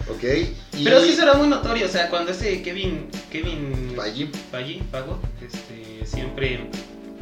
[0.09, 0.23] Ok.
[0.83, 3.07] Pero sí será muy notorio, o sea, cuando ese Kevin.
[3.31, 3.93] Kevin.
[3.95, 4.81] Paggi.
[4.91, 6.67] Pago, este, siempre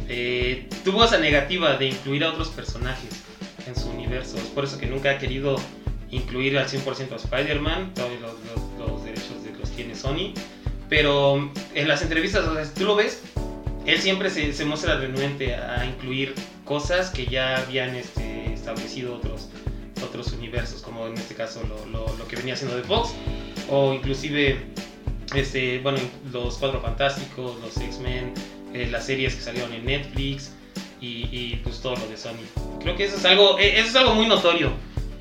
[0.08, 3.10] eh, tuvo esa negativa de incluir a otros personajes
[3.68, 4.38] en su universo.
[4.38, 5.58] Es por eso que nunca ha querido
[6.10, 7.94] incluir al 100% a Spider-Man.
[7.94, 8.12] Todos
[8.78, 10.34] los, derechos de los tiene Sony.
[10.90, 13.22] Pero en las entrevistas, o sea, tú lo ves,
[13.86, 16.34] él siempre se, se muestra renuente a incluir
[16.66, 19.50] cosas que ya habían este, establecido otros,
[20.04, 23.14] otros universos, como en este caso lo, lo, que venía siendo de Fox,
[23.70, 24.60] o inclusive
[25.36, 26.00] este, bueno,
[26.32, 28.34] los Cuatro Fantásticos, los X-Men,
[28.74, 30.54] eh, las series que salieron en Netflix
[31.02, 32.46] y, y, pues todo lo de Sony.
[32.80, 34.72] Creo que eso es algo, e, eso es algo muy notorio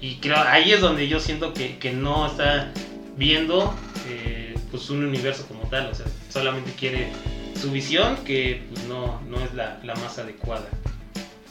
[0.00, 2.72] y creo ahí es donde yo siento que, que no está
[3.16, 3.74] viendo
[4.08, 7.08] eh, pues un universo como tal, o sea, solamente quiere
[7.60, 10.66] su visión que pues, no, no es la, la más adecuada.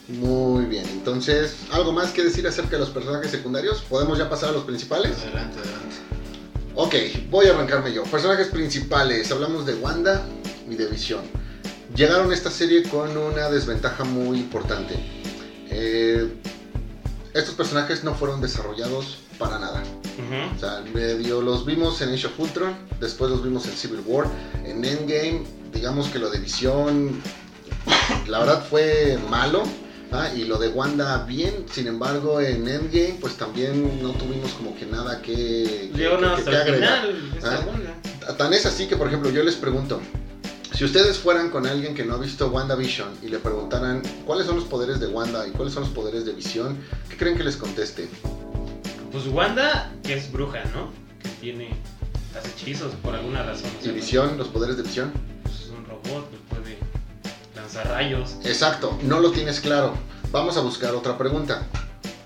[0.07, 3.81] Muy bien, entonces, ¿algo más que decir acerca de los personajes secundarios?
[3.87, 5.17] ¿Podemos ya pasar a los principales?
[5.19, 5.95] Adelante, adelante.
[6.75, 6.95] Ok,
[7.29, 8.03] voy a arrancarme yo.
[8.03, 10.25] Personajes principales, hablamos de Wanda
[10.67, 11.21] y de Visión.
[11.95, 14.95] Llegaron a esta serie con una desventaja muy importante.
[15.69, 16.27] Eh,
[17.33, 19.83] estos personajes no fueron desarrollados para nada.
[20.55, 24.27] O sea, medio los vimos en Age of Ultron, después los vimos en Civil War,
[24.65, 25.43] en Endgame,
[25.73, 27.21] digamos que lo de Visión,
[28.27, 29.63] la verdad fue malo
[30.11, 34.75] Ah, y lo de Wanda bien, sin embargo en Endgame pues también no tuvimos como
[34.75, 37.09] que nada que, que, agregar.
[37.43, 38.33] ¿Ah?
[38.35, 40.01] Tan es así que por ejemplo yo les pregunto,
[40.73, 44.55] si ustedes fueran con alguien que no ha visto WandaVision y le preguntaran cuáles son
[44.55, 47.55] los poderes de Wanda y cuáles son los poderes de Visión, ¿qué creen que les
[47.55, 48.07] conteste?
[49.11, 50.91] Pues Wanda, que es bruja, ¿no?
[51.21, 51.69] Que tiene
[52.55, 53.69] hechizos por alguna razón.
[53.83, 55.11] ¿Y Visión, los poderes de Visión?
[56.05, 56.79] Robot, pues puede
[57.83, 58.35] rayos.
[58.43, 59.93] Exacto, no lo tienes claro.
[60.31, 61.67] Vamos a buscar otra pregunta.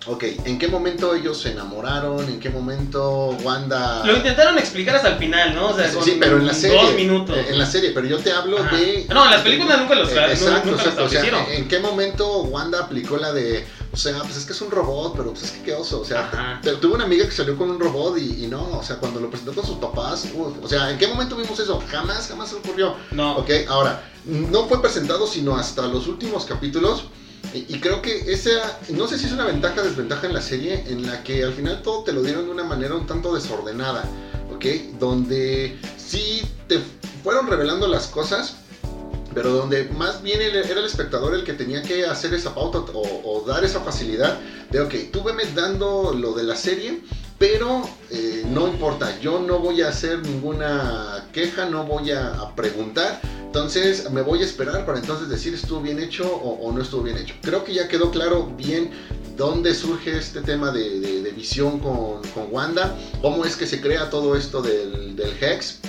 [0.06, 2.28] Ok, ¿en qué momento ellos se enamoraron?
[2.28, 4.04] ¿En qué momento Wanda...?
[4.06, 5.70] Lo intentaron explicar hasta el final, ¿no?
[5.70, 6.82] O sea, sí, pero en la serie...
[6.82, 7.38] Dos minutos.
[7.50, 9.06] En la serie, pero yo te hablo de...
[9.10, 12.80] No, en las películas nunca los eh, Exacto, nunca o sea, ¿en qué momento Wanda
[12.80, 13.66] aplicó la de...
[13.94, 16.02] O sea, pues es que es un robot, pero pues es que qué oso.
[16.02, 19.20] O sea, tuve una amiga que salió con un robot y, no, o sea, cuando
[19.20, 21.82] lo presentó con sus papás, o sea, ¿en qué momento vimos eso?
[21.92, 22.96] Jamás, jamás se ocurrió.
[23.12, 23.38] No.
[23.38, 27.06] Ok, ahora, no fue presentado sino hasta los últimos capítulos.
[27.54, 30.86] Y, creo que esa, no sé si es una ventaja o desventaja en la serie,
[30.88, 34.06] en la que al final todo te lo dieron de una manera un tanto desordenada,
[34.56, 34.66] ¿ok?
[34.98, 36.80] Donde sí te
[37.24, 38.56] fueron revelando las cosas,
[39.34, 43.44] pero donde más bien era el espectador el que tenía que hacer esa pauta o,
[43.48, 44.38] dar esa facilidad
[44.72, 47.02] de, ok, tú veme dando lo de la serie,
[47.38, 53.20] pero eh, no importa, yo no voy a hacer ninguna queja, no voy a preguntar,
[53.54, 57.18] entonces me voy a esperar para entonces decir estuvo bien hecho o, no estuvo bien
[57.18, 57.36] hecho.
[57.44, 58.90] Creo que ya quedó claro bien
[59.38, 64.64] dónde surge este tema de, visión con, Wanda, cómo es que se crea todo esto
[64.64, 65.82] del, Hex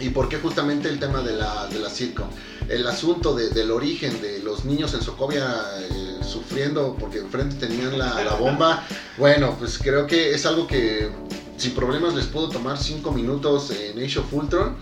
[0.00, 2.28] y por qué justamente el tema de la, de la sitcom.
[2.68, 8.34] El asunto del origen de los niños en Socovia eh, sufriendo porque enfrente tenían la,
[8.38, 8.86] bomba,
[9.18, 11.10] bueno, pues creo que es algo que
[11.56, 14.76] sin problemas les pudo tomar 5 minutos en Age of Ultron,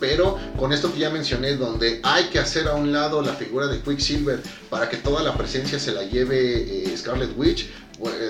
[0.00, 3.68] pero con esto que ya mencioné, donde hay que hacer a un lado la figura
[3.68, 7.68] de Quicksilver para que toda la presencia se la lleve eh, Scarlet Witch,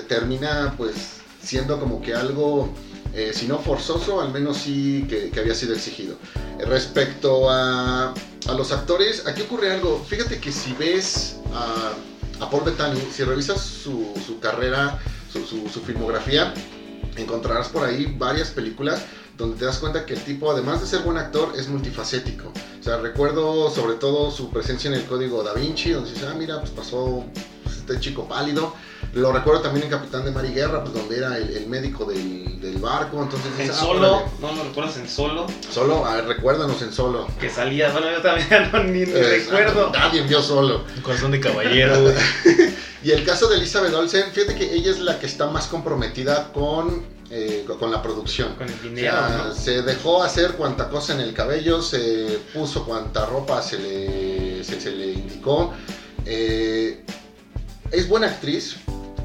[0.07, 2.73] termina pues siendo como que algo,
[3.15, 6.17] eh, si no forzoso, al menos sí que, había sido exigido.
[6.59, 8.13] respecto a,
[8.47, 11.93] a, los actores, aquí ocurre algo, fíjate que si ves a,
[12.43, 14.99] a Paul Bettany, si revisas su, su carrera,
[15.31, 16.53] su, su, su filmografía,
[17.15, 19.01] encontrarás por ahí varias películas
[19.37, 22.51] donde te das cuenta que el tipo, además de ser buen actor, es multifacético.
[22.79, 26.35] O sea, recuerdo sobre todo su presencia en el código Da Vinci, donde dice, ah,
[26.37, 27.25] mira, pues pasó
[27.63, 28.73] pues, este chico pálido.
[29.15, 32.59] Lo recuerdo también en Capitán de Mar y Guerra, pues donde era el, médico del,
[32.59, 33.23] del, barco.
[33.23, 35.47] Entonces, en ah, Solo, ¿no lo recuerdas en Solo?
[35.71, 37.25] Solo, a ver, recuérdanos en Solo.
[37.39, 39.89] Que salía, bueno, yo también no, ni, recuerdo.
[39.91, 40.83] Nadie vio Solo.
[40.97, 42.13] Un corazón de caballero.
[43.03, 46.51] y el caso de Elizabeth Olsen, fíjate que ella es la que está más comprometida
[46.51, 48.53] con eh, con la producción.
[48.55, 49.53] Con el dinero.
[49.55, 54.91] Se dejó hacer cuanta cosa en el cabello, se puso cuanta ropa se le, se,
[54.91, 55.73] le indicó.
[56.25, 57.03] Eh,
[57.91, 58.75] es buena actriz.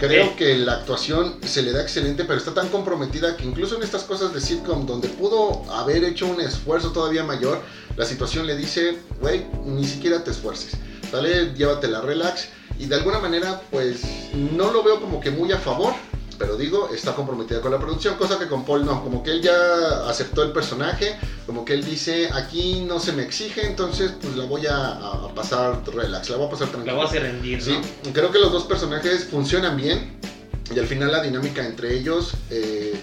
[0.00, 3.82] Creo que la actuación se le da excelente, pero está tan comprometida que incluso en
[3.82, 7.60] estas cosas de sitcom, donde pudo haber hecho un esfuerzo todavía mayor,
[7.98, 10.72] la situación le dice, güey, ni siquiera te esfuerces.
[11.12, 12.48] Dale, llévatela relax.
[12.78, 14.00] Y de alguna manera, pues
[14.32, 15.92] no lo veo como que muy a favor,
[16.40, 19.42] pero digo, está comprometida con la producción, cosa que con Paul no, como que él
[19.42, 24.34] ya aceptó el personaje, como que él dice, aquí no se me exige, entonces pues
[24.36, 26.94] la voy a, pasar relax, la voy a pasar tranquila.
[26.94, 27.78] La voy a hacer rendir, Sí,
[28.14, 30.18] creo que los dos personajes funcionan bien
[30.74, 32.94] y al final la dinámica entre ellos eh,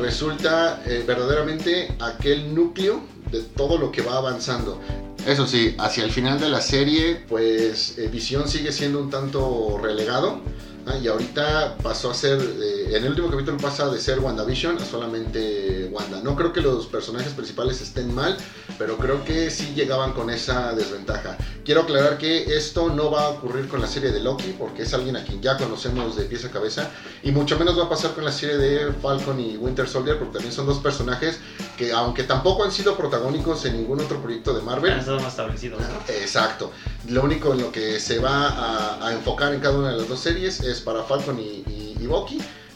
[0.00, 4.80] resulta eh, verdaderamente aquel núcleo de todo lo que va avanzando.
[5.26, 9.78] Eso sí, hacia el final de la serie, pues eh, Visión sigue siendo un tanto
[9.82, 10.40] relegado
[10.88, 14.78] Ah, y ahorita pasó a ser, eh, en el último capítulo pasa de ser WandaVision
[14.78, 16.20] a solamente Wanda.
[16.22, 18.36] No creo que los personajes principales estén mal,
[18.78, 21.36] pero creo que sí llegaban con esa desventaja.
[21.64, 24.94] Quiero aclarar que esto no va a ocurrir con la serie de Loki, porque es
[24.94, 26.88] alguien a quien ya conocemos de pies a cabeza,
[27.24, 30.34] y mucho menos va a pasar con la serie de Falcon y Winter Soldier, porque
[30.34, 31.40] también son dos personajes
[31.76, 35.32] que, aunque tampoco han sido protagónicos en ningún otro proyecto de Marvel, han estado más
[35.32, 35.82] establecidos.
[36.08, 36.70] Exacto.
[37.08, 40.20] Lo único en lo que se va a, enfocar en cada una de las dos
[40.20, 41.86] series es para Falcon y, y,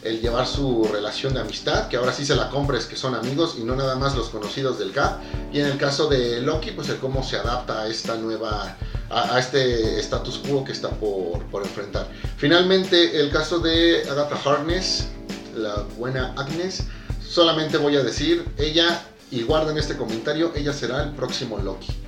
[0.03, 3.55] el llevar su relación de amistad, que ahora sí se la compres que son amigos
[3.59, 5.19] y no nada más los conocidos del Cap.
[5.53, 8.75] Y en el caso de Loki, pues el cómo se adapta a esta nueva,
[9.09, 12.07] a, este status quo que está por, por, enfrentar.
[12.37, 15.07] Finalmente, el caso de Agatha Harkness,
[15.55, 16.83] la buena Agnes,
[17.25, 22.00] solamente voy a decir, ella, y guarden este comentario, ella será el próximo Loki.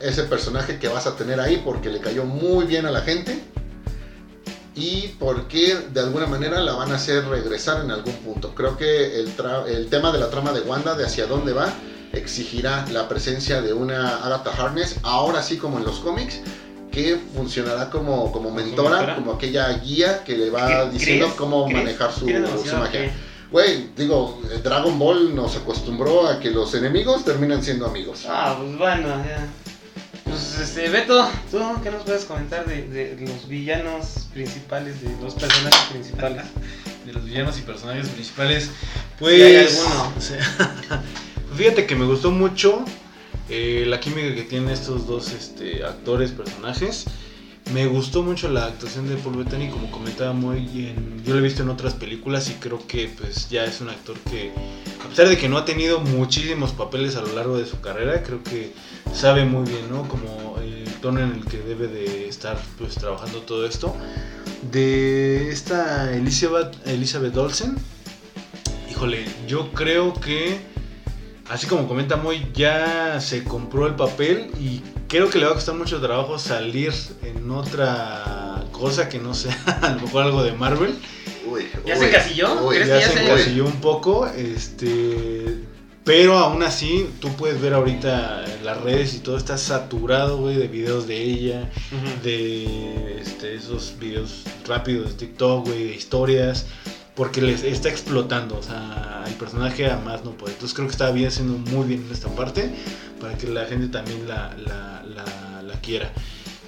[0.00, 3.38] Ese personaje que vas a tener ahí porque le cayó muy bien a la gente
[4.74, 8.54] y porque de alguna manera la van a hacer regresar en algún punto.
[8.54, 9.32] Creo que el,
[9.68, 11.72] el, tema de la trama de Wanda, de hacia dónde va,
[12.12, 16.40] exigirá la presencia de una Agatha Harness, ahora sí como en los cómics,
[16.92, 22.26] que funcionará como, como mentora, como aquella guía que le va diciendo cómo manejar su,
[22.26, 23.12] su magia.
[23.50, 28.26] Güey, digo, Dragon Ball nos acostumbró a que los enemigos terminan siendo amigos.
[28.28, 29.48] Ah, pues bueno, ya.
[30.58, 35.80] Pues, este, Beto, ¿tú qué nos puedes comentar de, los villanos principales, de los personajes
[35.92, 36.42] principales?
[37.06, 38.68] de los villanos y personajes principales,
[39.20, 39.40] pues...
[39.40, 40.12] hay alguno.
[41.56, 42.84] fíjate que me gustó mucho
[43.48, 47.04] eh, la química que tienen estos dos este, actores, personajes.
[47.72, 51.22] Me gustó mucho la actuación de Paul Bettany, como comentaba muy bien.
[51.24, 54.16] Yo lo he visto en otras películas y creo que pues ya es un actor
[54.30, 54.50] que,
[55.04, 58.22] a pesar de que no ha tenido muchísimos papeles a lo largo de su carrera,
[58.22, 58.72] creo que
[59.12, 60.08] sabe muy bien, ¿no?
[60.08, 60.47] Como
[61.00, 63.94] tono en el que debe de estar pues trabajando todo esto.
[64.70, 67.76] De esta Elizabeth, Elizabeth Olsen,
[68.90, 70.60] híjole, yo creo que
[71.48, 75.54] así como comenta Moy, ya se compró el papel y creo que le va a
[75.54, 80.52] costar mucho trabajo salir en otra cosa que no sea a lo mejor algo de
[80.52, 80.98] Marvel.
[81.86, 82.72] ¿Ya se encasilló?
[82.72, 85.57] ya, se encasilló un poco, este...
[86.08, 90.56] Pero aún así, tú puedes ver ahorita en las redes y todo está saturado, güey,
[90.56, 91.70] de videos de ella,
[92.22, 96.64] de este, esos videos rápidos de TikTok, güey, de historias
[97.14, 100.54] porque les está explotando, o sea, el personaje a más no puede.
[100.54, 102.70] Entonces creo que está bien haciendo muy bien en esta parte
[103.20, 104.54] para que la gente también la,
[105.82, 106.10] quiera.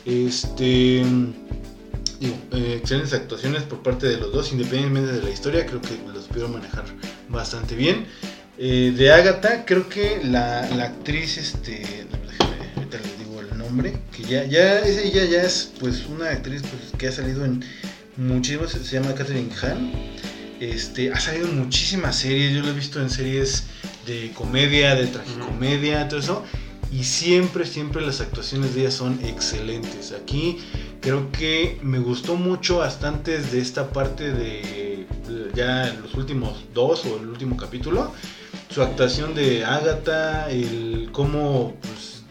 [0.04, 1.02] Este,
[2.20, 5.98] digo, eh, excelentes actuaciones por parte de los dos, independientemente de la historia, creo que
[6.12, 6.84] los pudieron manejar
[7.30, 8.06] bastante bien.
[8.62, 11.82] Eh, de Agatha, creo que la, actriz, este,
[12.76, 16.92] ahorita les digo el nombre, que ya, ya, ella ya es pues una actriz pues,
[16.98, 17.64] que ha salido en
[18.18, 19.90] muchísimos, se llama Catherine Hahn
[20.60, 23.64] Este, ha salido en muchísimas series, yo lo he visto en series
[24.06, 26.44] de comedia, de tragicomedia, todo eso.
[26.92, 30.12] Y siempre, siempre las actuaciones de ella son excelentes.
[30.12, 30.58] Aquí
[31.00, 35.06] creo que me gustó mucho bastante de esta parte de
[35.54, 38.12] ya en los últimos dos o el último capítulo.
[38.70, 42.22] Su actuación de Agatha, el cómo pues,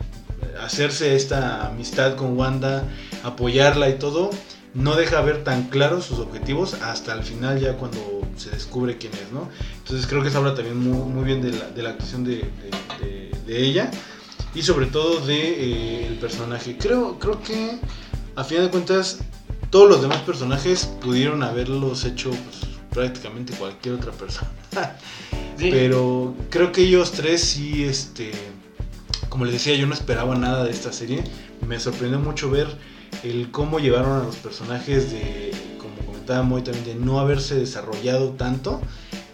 [0.61, 2.83] hacerse esta amistad con Wanda,
[3.23, 4.29] apoyarla y todo
[4.73, 9.13] no deja ver tan claros sus objetivos hasta el final ya cuando se descubre quién
[9.13, 9.49] es, ¿no?
[9.79, 12.49] Entonces creo que se habla también muy, bien de la, actuación de,
[13.47, 13.89] ella
[14.53, 16.77] y sobre todo de eh, el personaje.
[16.77, 17.79] Creo, creo que
[18.35, 19.19] a fin de cuentas
[19.71, 24.51] todos los demás personajes pudieron haberlos hecho pues, prácticamente cualquier otra persona.
[25.57, 28.31] Pero creo que ellos tres sí, este,
[29.27, 31.23] como les decía, yo no esperaba nada de esta serie.
[31.67, 32.67] Me sorprendió mucho ver
[33.23, 38.31] el cómo llevaron a los personajes de, como comentaba Moy también, de no haberse desarrollado
[38.31, 38.81] tanto,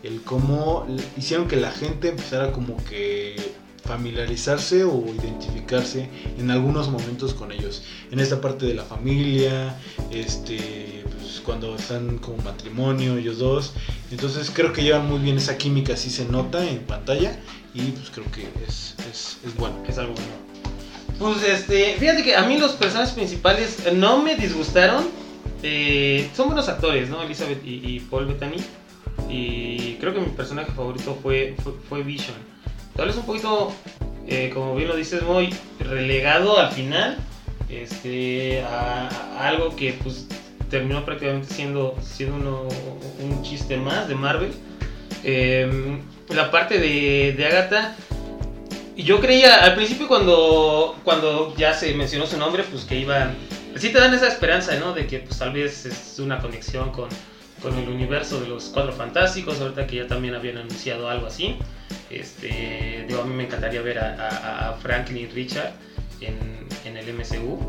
[0.03, 0.85] el cómo
[1.17, 3.35] hicieron que la gente empezara como que
[3.83, 7.83] familiarizarse o identificarse en algunos momentos con ellos.
[8.11, 9.79] En esta parte de la familia,
[10.11, 11.04] este,
[11.45, 13.73] cuando están como matrimonio ellos dos.
[14.11, 17.39] Entonces creo que llevan muy bien esa química, así se nota en pantalla
[17.73, 19.75] y pues creo que es, es, es bueno.
[19.87, 20.45] Es algo bueno.
[21.19, 25.05] Pues este, fíjate que a mí los personajes principales no me disgustaron.
[25.63, 27.23] Eh, son buenos actores, ¿no?
[27.23, 28.57] Elizabeth y, Paul Bettany.
[29.29, 31.55] Y creo que mi personaje favorito fue,
[31.89, 32.35] fue, Vision.
[32.95, 33.71] Tal vez un poquito,
[34.27, 37.17] eh, como bien lo dices, muy relegado al final.
[37.69, 40.27] Este, a, algo que pues
[40.75, 42.67] terminó prácticamente siendo, siendo
[43.19, 44.51] un chiste más de Marvel.
[45.23, 47.95] Em, la parte de, de Agatha
[48.97, 53.31] yo creía, al principio cuando, cuando ya se mencionó su nombre, pues que iba...
[53.77, 54.93] Sí te dan esa esperanza, ¿no?
[54.93, 57.07] De que pues tal vez es una conexión con,
[57.61, 61.57] con el universo de los Cuatro Fantásticos, ahorita que ya también habían anunciado algo así.
[62.09, 65.73] Este, digo, a mí me encantaría ver a, Franklin Richard
[66.19, 67.59] en, en, el MCU.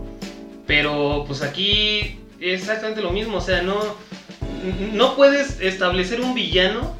[0.66, 3.78] Pero pues aquí exactamente lo mismo, o sea, no,
[4.92, 6.96] no puedes establecer un villano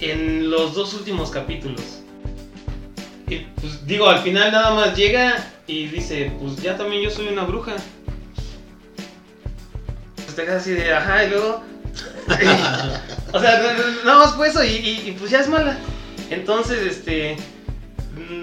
[0.00, 2.02] en los dos últimos capítulos
[3.60, 7.44] pues digo, al final nada más llega y dice, pues ya también yo soy una
[7.44, 7.76] bruja.
[10.16, 11.62] Pues te quedas así de, ajá, y luego...
[13.32, 13.62] o sea,
[14.04, 15.78] nada más fue eso y, pues ya es mala.
[16.30, 17.36] Entonces, este...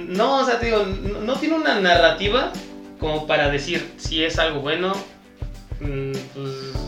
[0.08, 2.52] No, o sea, te digo, no, tiene una narrativa
[3.00, 4.94] como para decir si es algo bueno.
[5.80, 6.18] Pues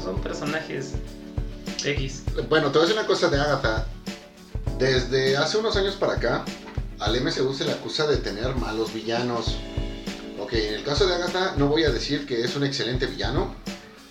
[0.04, 0.93] son personajes
[1.84, 2.23] X.
[2.49, 3.88] Bueno, te voy a decir una cosa de Agatha.
[4.77, 6.43] Desde hace unos años para acá,
[6.99, 9.58] al MCU se le acusa de tener malos villanos.
[10.39, 13.56] Ok, en el caso de Agatha no voy a decir que es un excelente villano,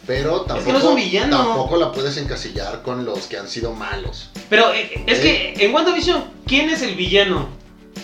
[0.06, 0.96] pero tampoco,
[1.30, 4.30] tampoco la puedes encasillar con los que han sido malos.
[4.48, 7.48] Pero eh, es que en WandaVision, ¿quién es el villano?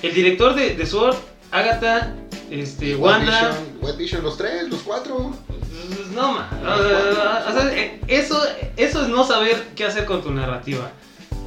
[0.03, 1.17] ¿El director de, de Sword?
[1.51, 2.15] ¿Agatha?
[2.51, 3.57] Este, Wanda.
[3.81, 5.33] Vision, Vision, los tres, los cuatro.
[6.17, 6.49] No, ma.
[7.73, 8.43] Eh, eso,
[8.77, 10.91] eso es no saber qué hacer con tu narrativa.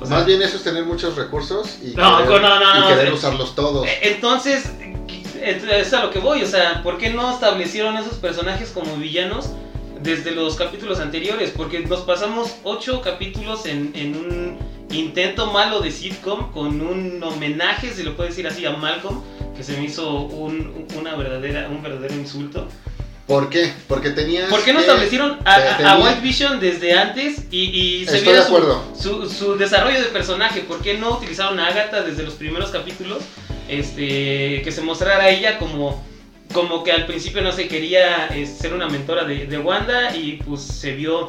[0.08, 3.86] Más bien eso es tener muchos recursos y querer, usarlos todos.
[3.86, 4.72] Eh, entonces,
[5.42, 9.50] es a lo que voy, o sea, ¿por qué no establecieron esos personajes como villanos
[10.02, 11.52] desde los capítulos anteriores?
[11.56, 14.58] Porque nos pasamos ocho capítulos en, un
[14.92, 19.22] intento malo de sitcom con un homenaje, si lo puedo decir así, a Malcolm,
[19.56, 22.68] que se me hizo un, una verdadera, un verdadero insulto.
[23.30, 23.72] ¿Por qué?
[23.88, 24.50] Porque tenías.
[24.50, 30.08] ¿Por qué no establecieron a, White Vision desde antes y, se viera su, desarrollo de
[30.08, 30.62] personaje?
[30.62, 33.20] ¿Por qué no utilizaron a Agatha desde los primeros capítulos?
[33.68, 36.04] Este, que se mostrara a ella como,
[36.54, 40.62] como que al principio no se quería eh, ser una mentora de, Wanda y pues
[40.62, 41.28] se vio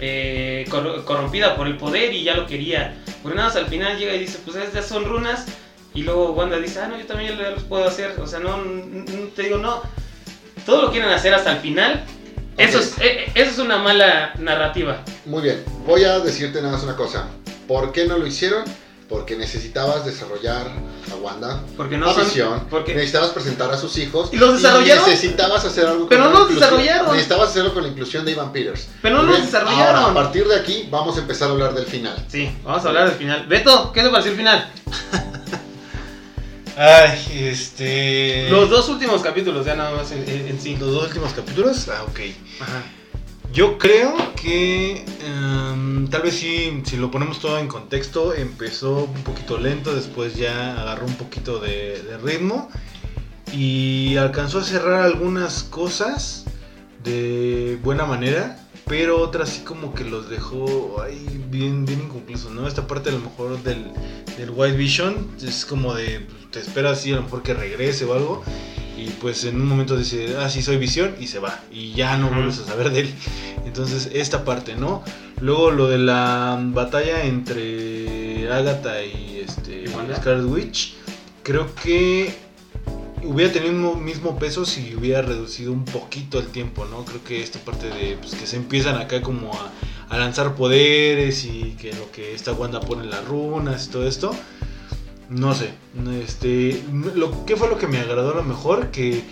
[0.00, 2.96] eh, corrompida por el poder y ya lo quería.
[3.22, 5.46] Porque nada más al final llega y dice, pues estas son runas.
[5.94, 8.16] Y luego Wanda dice, ah, no, yo también los puedo hacer.
[8.20, 8.58] O sea, no
[9.36, 9.80] te digo, no
[10.66, 12.04] todo lo quieren hacer hasta el final.
[12.58, 15.02] Eso, es, eh, eso es una mala narrativa.
[15.24, 17.28] Muy bien, voy a decirte nada más una cosa.
[17.68, 18.64] ¿Por qué no lo hicieron?
[19.08, 20.66] Porque necesitabas desarrollar
[21.12, 21.62] a Wanda.
[21.76, 24.30] Porque no son, porque necesitabas presentar a sus hijos.
[24.32, 25.08] Y los desarrollaron.
[25.08, 26.08] necesitabas hacer algo.
[26.08, 27.12] Pero no los desarrollaron.
[27.12, 28.88] Necesitabas hacerlo con la inclusión de Ivan Peters.
[29.02, 29.96] Pero no los desarrollaron.
[29.96, 32.16] Ahora, a partir de aquí vamos a empezar a hablar del final.
[32.26, 33.46] Sí, vamos a hablar del final.
[33.46, 34.72] Beto, ¿qué te pareció el final?
[36.76, 38.50] Ay, este.
[38.50, 40.76] Los dos últimos capítulos, ya nada más en, sí.
[40.76, 42.20] Los dos últimos capítulos, ah, ok.
[42.60, 42.82] Ajá.
[43.52, 49.22] Yo creo que em, tal vez sí, si lo ponemos todo en contexto, empezó un
[49.24, 52.68] poquito lento, después ya agarró un poquito de, de ritmo
[53.54, 56.44] y alcanzó a cerrar algunas cosas
[57.02, 58.58] de buena manera.
[58.86, 62.68] pero otras sí como que los dejó ahí bien, bien inconclusos, ¿no?
[62.68, 63.90] Esta parte a lo mejor del,
[64.36, 68.14] del White Vision es como de, te esperas así a lo mejor que regrese o
[68.14, 68.42] algo,
[68.96, 72.16] y pues en un momento dice, ah, sí, soy visión, y se va, y ya
[72.16, 73.14] no vuelves a saber de él.
[73.66, 75.02] Entonces, esta parte, ¿no?
[75.42, 80.16] Luego lo de la batalla entre Agatha y este, ¿Y?
[80.16, 80.94] Scarlet Witch,
[81.42, 82.32] creo que
[83.22, 87.04] hubiera tenido el mismo- peso si hubiera reducido un poquito el tiempo, ¿no?
[87.04, 89.72] Creo que esta parte de pues, que se empiezan acá como a,
[90.08, 94.08] a lanzar poderes y que lo que esta Wanda pone en las runas y todo
[94.08, 94.34] esto,
[95.28, 95.70] no sé,
[96.22, 96.82] este,
[97.14, 98.90] lo, ¿qué fue lo que me agradó a lo mejor?
[98.90, 99.24] Que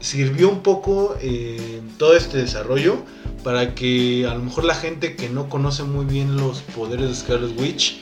[0.00, 2.96] sirvió un poco eh, todo este desarrollo
[3.44, 7.14] para que a lo mejor la gente que no conoce muy bien los poderes de
[7.14, 8.00] Scarlet Witch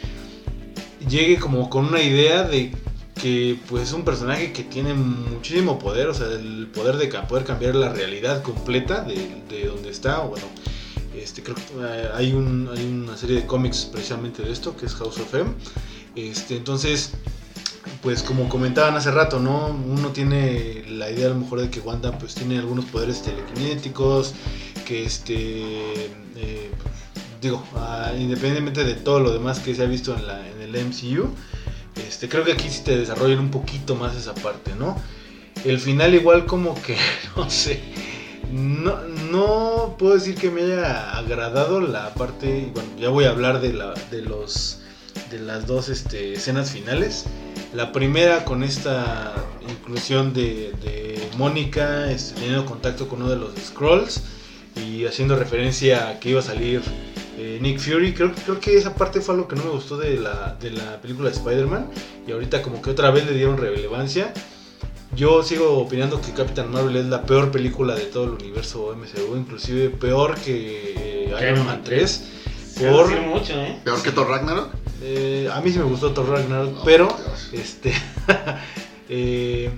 [1.09, 2.72] llegue como con una idea de
[3.20, 7.45] que pues es un personaje que tiene muchísimo poder, o sea, el poder de poder
[7.45, 10.47] cambiar la realidad completa de, de donde está, bueno,
[11.14, 14.87] este, creo que eh, hay, un, hay una serie de cómics precisamente de esto, que
[14.87, 15.51] es House of M,
[16.16, 17.12] este, entonces,
[18.02, 19.68] pues como comentaban hace rato, ¿no?
[19.68, 24.34] Uno tiene la idea a lo mejor de que Wanda pues tiene algunos poderes telequinéticos,
[24.86, 26.06] que este,
[26.36, 26.70] eh,
[27.40, 27.64] digo,
[28.18, 30.24] independientemente de todo lo demás que se ha visto en,
[30.61, 31.28] el MCU,
[32.06, 34.96] este, creo que aquí sí te desarrollan un poquito más esa parte, ¿no?
[35.64, 36.96] El final igual como que,
[37.36, 37.80] no sé,
[38.52, 39.00] no,
[39.30, 43.72] no puedo decir que me haya agradado la parte, bueno, ya voy a hablar de,
[43.72, 44.80] la, de, los,
[45.31, 47.24] de las dos este, escenas finales.
[47.74, 49.35] La primera con esta
[49.68, 54.22] inclusión de, de Mónica este, teniendo contacto con uno de los Scrolls
[54.76, 56.83] y haciendo referencia a que iba a salir
[57.39, 58.12] eh, Nick Fury.
[58.12, 61.01] Creo, creo que esa parte fue lo que no me gustó de la, de la
[61.01, 61.91] película de Spider-Man.
[62.26, 64.33] Y ahorita como que otra vez le dieron relevancia.
[65.16, 69.37] Yo sigo opinando que Captain Marvel es la peor película de todo el universo MCU,
[69.37, 70.95] inclusive peor que
[71.26, 72.24] eh, Iron Man 3.
[72.74, 73.81] Se va a Por, mucho, ¿eh?
[73.83, 74.80] Peor que Thor Ragnarok.
[75.03, 77.09] Eh, a mí sí me gustó Thor Ragnarok, Oh, pero
[77.53, 77.92] este
[79.09, 79.70] eh,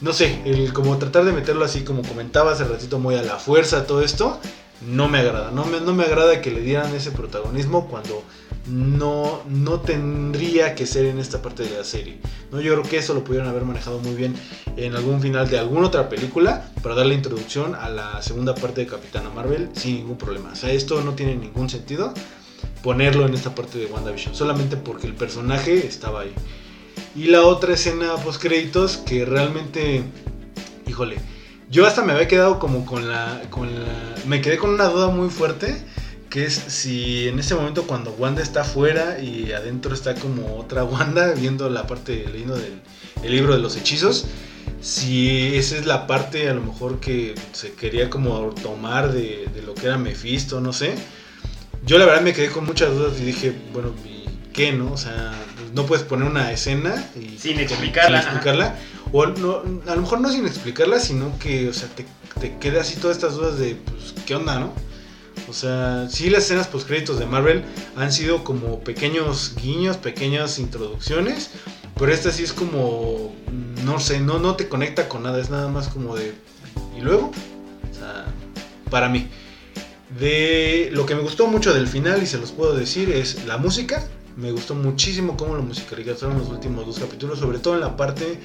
[0.00, 3.36] no sé, el como tratar de meterlo así como comentaba hace ratito muy a la
[3.36, 4.38] fuerza todo esto,
[4.86, 8.22] no me agrada, no me, no me agrada que le dieran ese protagonismo cuando
[8.68, 12.18] no, no tendría que ser en esta parte de la serie.
[12.52, 12.60] ¿no?
[12.60, 14.34] Yo creo que eso lo pudieron haber manejado muy bien
[14.76, 18.86] en algún final de alguna otra película para darle introducción a la segunda parte de
[18.86, 20.50] Capitana Marvel sin ningún problema.
[20.52, 22.12] O sea, esto no tiene ningún sentido
[22.82, 26.32] ponerlo en esta parte de WandaVision, solamente porque el personaje estaba ahí.
[27.16, 30.02] Y la otra escena post créditos que realmente,
[30.86, 31.16] híjole,
[31.70, 35.08] yo hasta me había quedado como con la, con la, me quedé con una duda
[35.08, 35.82] muy fuerte,
[36.30, 40.84] que es si en ese momento cuando Wanda está afuera y adentro está como otra
[40.84, 42.80] Wanda viendo la parte, leyendo del
[43.22, 44.26] el libro de los hechizos,
[44.80, 49.62] si esa es la parte a lo mejor que se quería como tomar de, de
[49.62, 50.94] lo que era Mephisto, no sé.
[51.88, 54.92] Yo la verdad me quedé con muchas dudas y dije, bueno, ¿y qué, no?
[54.92, 55.32] O sea,
[55.72, 58.76] no puedes poner una escena y Sin explicarla, sin explicarla.
[59.10, 62.04] O no, a lo mejor no sin explicarla, sino que, o sea, te,
[62.40, 64.74] te queda así todas estas dudas de, pues, ¿qué onda, no?
[65.48, 67.64] O sea, sí las escenas post créditos de Marvel
[67.96, 71.52] han sido como pequeños guiños, pequeñas introducciones,
[71.98, 73.34] pero esta sí es como,
[73.86, 76.34] no sé, no, no te conecta con nada, es nada más como de,
[76.98, 77.32] ¿y luego?
[77.90, 78.26] O sea,
[78.90, 79.26] para mí.
[80.18, 83.58] De lo que me gustó mucho del final, y se los puedo decir, es la
[83.58, 84.02] música.
[84.36, 88.40] Me gustó muchísimo cómo lo musicalizaron los últimos dos capítulos, sobre todo en la parte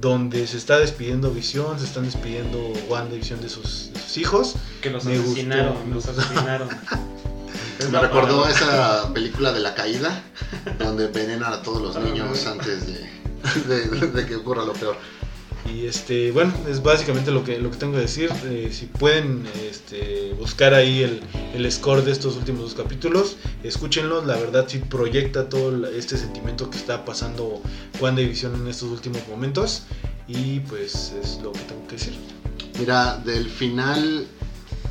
[0.00, 4.16] donde se está despidiendo Visión, se están despidiendo Wanda y Visión de sus, de sus
[4.18, 4.54] hijos.
[4.82, 6.68] Que los Me asesinaron, gustó, los asesinaron.
[7.78, 8.50] Es Me recordó palabra.
[8.50, 10.22] esa película de la caída,
[10.78, 13.06] donde envenenan a todos los Ah, niños antes de,
[13.68, 14.96] de- de que ocurra lo peor.
[15.72, 18.30] Y este, bueno, es básicamente lo que, lo que tengo que decir.
[18.44, 21.20] Eh, si pueden este, buscar ahí el,
[21.54, 24.26] el score de estos últimos dos capítulos, escúchenlos.
[24.26, 27.60] La verdad sí proyecta todo este sentimiento que está pasando
[28.00, 29.82] Wanda y Visión en estos últimos momentos.
[30.28, 32.14] Y pues es lo que tengo que decir.
[32.78, 34.26] Mira, del final,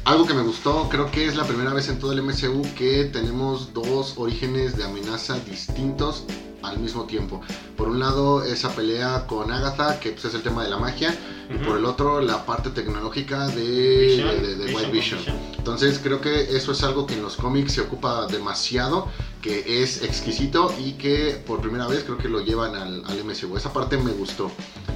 [0.06, 3.06] algo que me gustó, creo que es la primera vez en todo el MCU que
[3.06, 6.26] tenemos dos orígenes de amenaza distintos
[6.64, 7.42] al mismo tiempo.
[7.78, 11.14] Por un lado, esa pelea con Agatha, que pues, es el tema de la magia,
[11.50, 15.20] y por el otro, la parte tecnológica de, Vision, de- de White Vision.
[15.58, 19.08] Entonces creo que eso es algo que en los cómics se ocupa demasiado,
[19.42, 23.56] que es exquisito y que por primera vez creo que lo llevan al, al MCU.
[23.58, 24.52] Esa parte me gustó.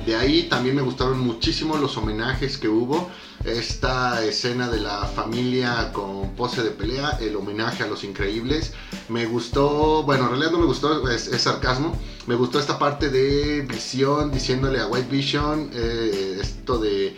[0.05, 3.09] De ahí también me gustaron muchísimo los homenajes que hubo
[3.45, 8.73] esta escena de la familia con pose de pelea, el homenaje a los increíbles.
[9.07, 11.97] Me gustó, bueno, en realidad no me gustó, es, sarcasmo.
[12.27, 17.17] Me gustó esta parte de Visión diciéndole a White Vision eh, esto de,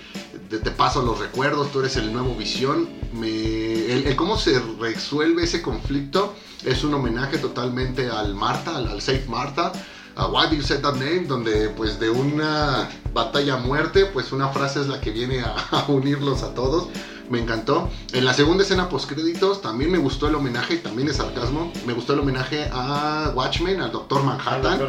[0.50, 2.88] te paso los recuerdos, tú eres el nuevo Visión.
[3.22, 9.26] El, cómo se resuelve ese conflicto es un homenaje totalmente al Marta, al, al Safe
[9.28, 9.74] Marta
[10.16, 14.32] a Why Do You Say That Name, donde pues de una batalla a muerte, pues
[14.32, 16.88] una frase es la que viene a, unirlos a todos.
[17.30, 17.90] Me encantó.
[18.12, 21.72] En la segunda escena post créditos también me gustó el homenaje, también es sarcasmo.
[21.86, 24.80] Me gustó el homenaje a Watchmen, al Doctor Manhattan.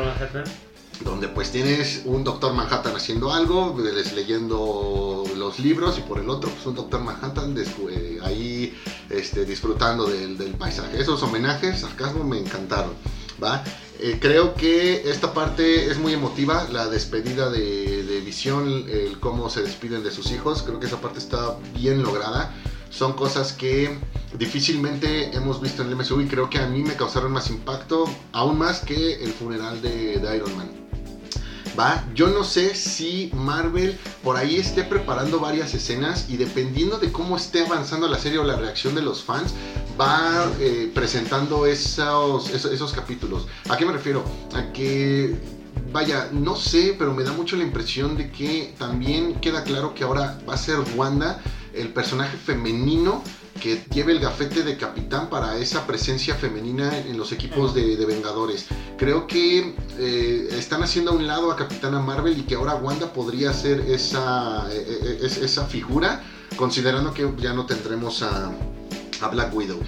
[1.04, 3.76] Donde pues tienes un Doctor Manhattan haciendo algo,
[4.14, 8.76] leyendo los libros y por el otro pues un Doctor Manhattan eh, ahí
[9.08, 11.00] este, disfrutando del, del paisaje.
[11.00, 12.92] Esos homenajes, sarcasmo, me encantaron.
[13.42, 13.62] ¿va?
[13.99, 19.62] Eh, creo que esta parte es muy emotiva, la despedida de, Visión, el cómo se
[19.62, 22.55] despiden de sus hijos, creo que esa parte está bien lograda.
[22.88, 23.99] Son cosas que
[24.38, 28.05] difícilmente hemos visto en el MSU y creo que a mí me causaron más impacto,
[28.32, 30.81] aún más que el funeral de Iron Man.
[31.78, 32.04] ¿Va?
[32.14, 37.36] Yo no sé si Marvel por ahí esté preparando varias escenas y dependiendo de cómo
[37.36, 39.54] esté avanzando la serie o la reacción de los fans,
[40.00, 43.46] va eh, presentando esos, esos, capítulos.
[43.68, 44.24] ¿A qué me refiero?
[44.54, 45.36] A que
[45.92, 50.04] vaya, no sé, pero me da mucho la impresión de que también queda claro que
[50.04, 51.40] ahora va a ser Wanda
[51.74, 53.22] el personaje femenino
[53.62, 58.66] que lleve el gafete de capitán para esa presencia femenina en los equipos de, Vengadores.
[58.98, 63.12] Creo que eh, están haciendo a un lado a Capitana Marvel y que ahora Wanda
[63.12, 66.24] podría ser esa, eh, esa figura,
[66.56, 68.52] considerando que ya no tendremos a
[69.30, 69.78] Black Widow.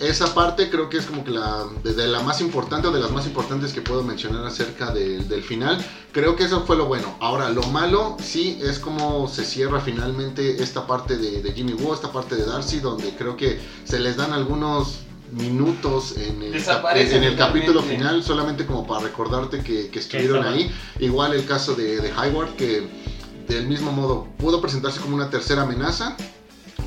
[0.00, 3.10] Esa parte creo que es como que la, de, la más importante o de las
[3.10, 5.84] más importantes que puedo mencionar acerca del final.
[6.12, 7.16] Creo que eso fue lo bueno.
[7.20, 12.10] Ahora, lo malo sí es como se cierra finalmente esta parte de, Jimmy Woo, esta
[12.10, 15.00] parte de Darcy, donde creo que se les dan algunos
[15.32, 20.74] minutos en el, en el capítulo final, solamente como para recordarte que, estuvieron ahí.
[20.98, 22.88] Igual el caso de, de Hayward, que
[23.48, 26.16] del mismo modo pudo presentarse como una tercera amenaza,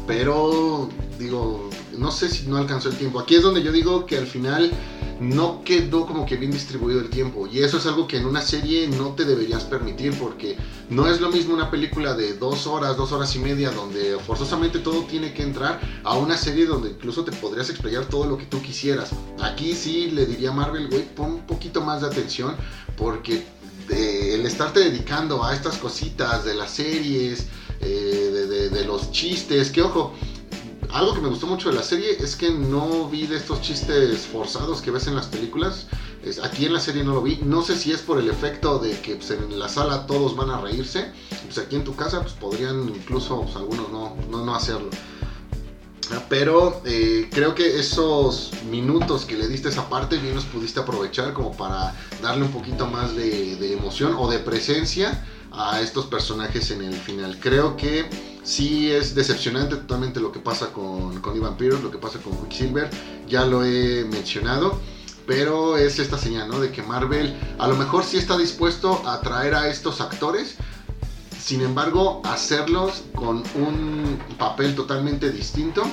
[0.08, 3.20] pero digo, no sé si no alcanzó el tiempo.
[3.20, 4.72] Aquí es donde yo digo que al final
[5.20, 7.47] no quedó como que bien distribuido el tiempo.
[7.47, 10.58] Y eso es algo que en una serie no te deberías permitir porque
[10.89, 14.80] no es lo mismo una película de dos horas, dos horas y media donde forzosamente
[14.80, 18.45] todo tiene que entrar a una serie donde incluso te podrías explayar todo lo que
[18.45, 19.12] tú quisieras.
[19.41, 22.56] Aquí sí le diría a Marvel, güey, pon un poquito más de atención
[22.97, 23.45] porque
[23.89, 27.47] el estarte dedicando a estas cositas de las series,
[27.84, 30.14] eh, de los chistes, que ojo,
[30.94, 34.28] algo que me gustó mucho de la serie es que no vi de estos chistes
[34.28, 35.88] forzados que ves en las películas.
[36.44, 37.40] aquí en la serie no lo vi.
[37.44, 40.52] No sé si es por el efecto de que pues, en la sala todos van
[40.52, 41.12] a reírse.
[41.46, 44.90] Pues aquí en tu casa pues, podrían incluso pues, algunos no, no, hacerlo.
[46.12, 50.80] Ah, pero eh, creo que esos minutos que le diste esa parte bien los pudiste
[50.80, 56.06] aprovechar como para darle un poquito más de, de emoción o de presencia a estos
[56.06, 57.39] personajes en el final.
[57.39, 58.10] Creo que
[58.43, 62.38] sí es decepcionante totalmente lo que pasa con, con Ivan Pierce, lo que pasa con
[62.47, 62.89] Quicksilver,
[63.28, 64.80] ya lo he mencionado.
[65.26, 66.60] Pero es esta señal, ¿no?
[66.60, 70.58] De que Marvel a lo mejor sí está dispuesto a traer a estos actores,
[71.43, 75.84] sin embargo, hacerlos con un papel totalmente distinto.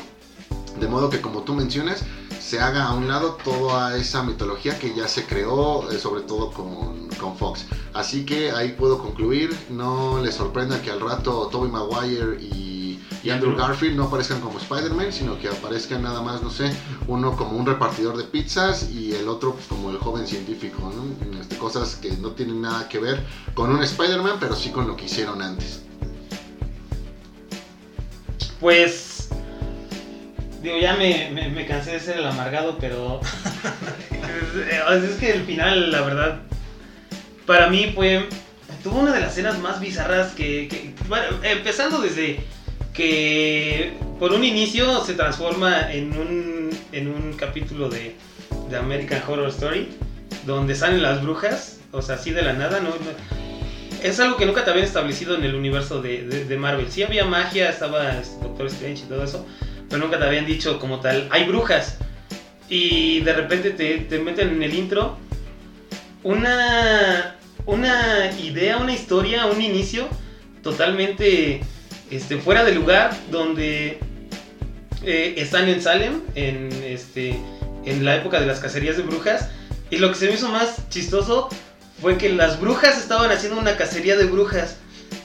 [0.81, 2.05] De modo que, como tú mencionas,
[2.51, 6.51] se haga a un lado toda esa mitología que ya se creó, eh, sobre todo
[6.51, 7.65] con, con, Fox.
[7.95, 12.99] Así que ahí puedo concluir, no les sorprenda que al rato Tobey Maguire y,
[13.31, 16.75] Andrew Garfield no aparezcan como Spider-Man, sino que aparezcan nada más, no sé,
[17.07, 21.39] uno como un repartidor de pizzas y el otro pues, como el joven científico, ¿no?
[21.41, 23.25] Este, cosas que no tienen nada que ver
[23.55, 25.83] con un Spider-Man, pero sí con lo que hicieron antes.
[28.59, 29.10] Pues
[30.63, 33.21] Digo, ya me, me, cansé de ser el amargado, pero.
[34.93, 36.41] es que el final, la verdad,
[37.47, 38.29] para mí fue.
[38.83, 40.95] Tuvo una de las escenas más bizarras que.
[41.09, 42.41] bueno, empezando desde
[42.93, 48.17] que por un inicio se transforma en un, en un capítulo de,
[48.69, 49.89] de American Horror Story,
[50.45, 52.91] donde salen las brujas, o sea, así de la nada, ¿no?
[54.03, 56.91] Es algo que nunca te habían establecido en el universo de, de, de Marvel.
[56.91, 59.47] Sí había magia, estaba Doctor Strange y todo eso,
[59.91, 61.99] pero nunca te habían dicho como tal, hay brujas.
[62.69, 65.19] Y de repente te, meten en el intro
[66.23, 67.37] una,
[67.67, 70.09] una idea, una historia, un inicio
[70.63, 71.61] totalmente
[72.11, 73.99] este, fuera de lugar, donde
[75.03, 77.37] eh, están en Salem, en, este,
[77.85, 79.51] en la época de las cacerías de brujas.
[79.91, 81.49] Y lo que se me hizo más chistoso
[82.01, 84.77] fue que las brujas estaban haciendo una cacería de brujas.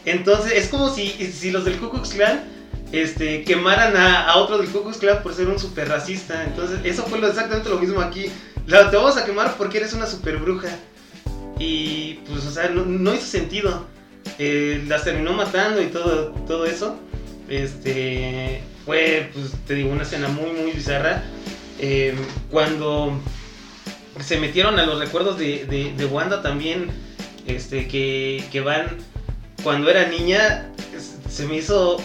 [0.05, 2.55] Entonces es como si, si los del Ku Klux Klan
[2.91, 4.83] este, quemaran a, a otro del Ku
[5.23, 6.43] por ser un super racista.
[6.43, 8.25] Entonces, eso fue lo, exactamente lo mismo aquí.
[8.67, 10.69] La, te vamos a quemar porque eres una super bruja.
[11.59, 13.85] Y pues, o sea, no, hizo sentido.
[14.39, 16.97] Eh, las terminó matando y todo, todo eso.
[17.47, 21.23] Este, fue, pues, te digo, una escena muy, muy bizarra.
[21.79, 22.15] Eh,
[22.49, 23.19] cuando
[24.19, 26.89] se metieron a los recuerdos de, de, de Wanda también,
[27.47, 28.97] este, que, que van
[29.63, 30.69] cuando era niña,
[31.29, 31.97] se me hizo,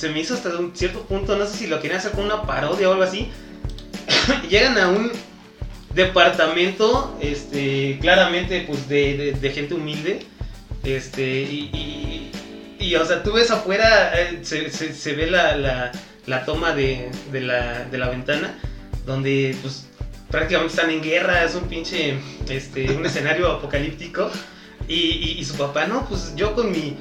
[0.00, 2.42] se me hizo hasta un cierto punto, no sé si lo querían hacer con una
[2.46, 3.28] parodia o algo así.
[4.48, 5.12] Llegan a un
[5.94, 10.20] departamento, este, claramente, pues, de, gente humilde,
[10.84, 12.30] este, y,
[12.78, 15.92] y, o sea, tú ves afuera, eh, se, se- ve la,
[16.26, 18.58] la, toma de, de la, de la ventana,
[19.04, 19.86] donde, pues,
[20.30, 24.30] prácticamente están en guerra, es un pinche, este, un escenario apocalíptico.
[24.88, 26.96] Y su papá, no, pues yo con mi,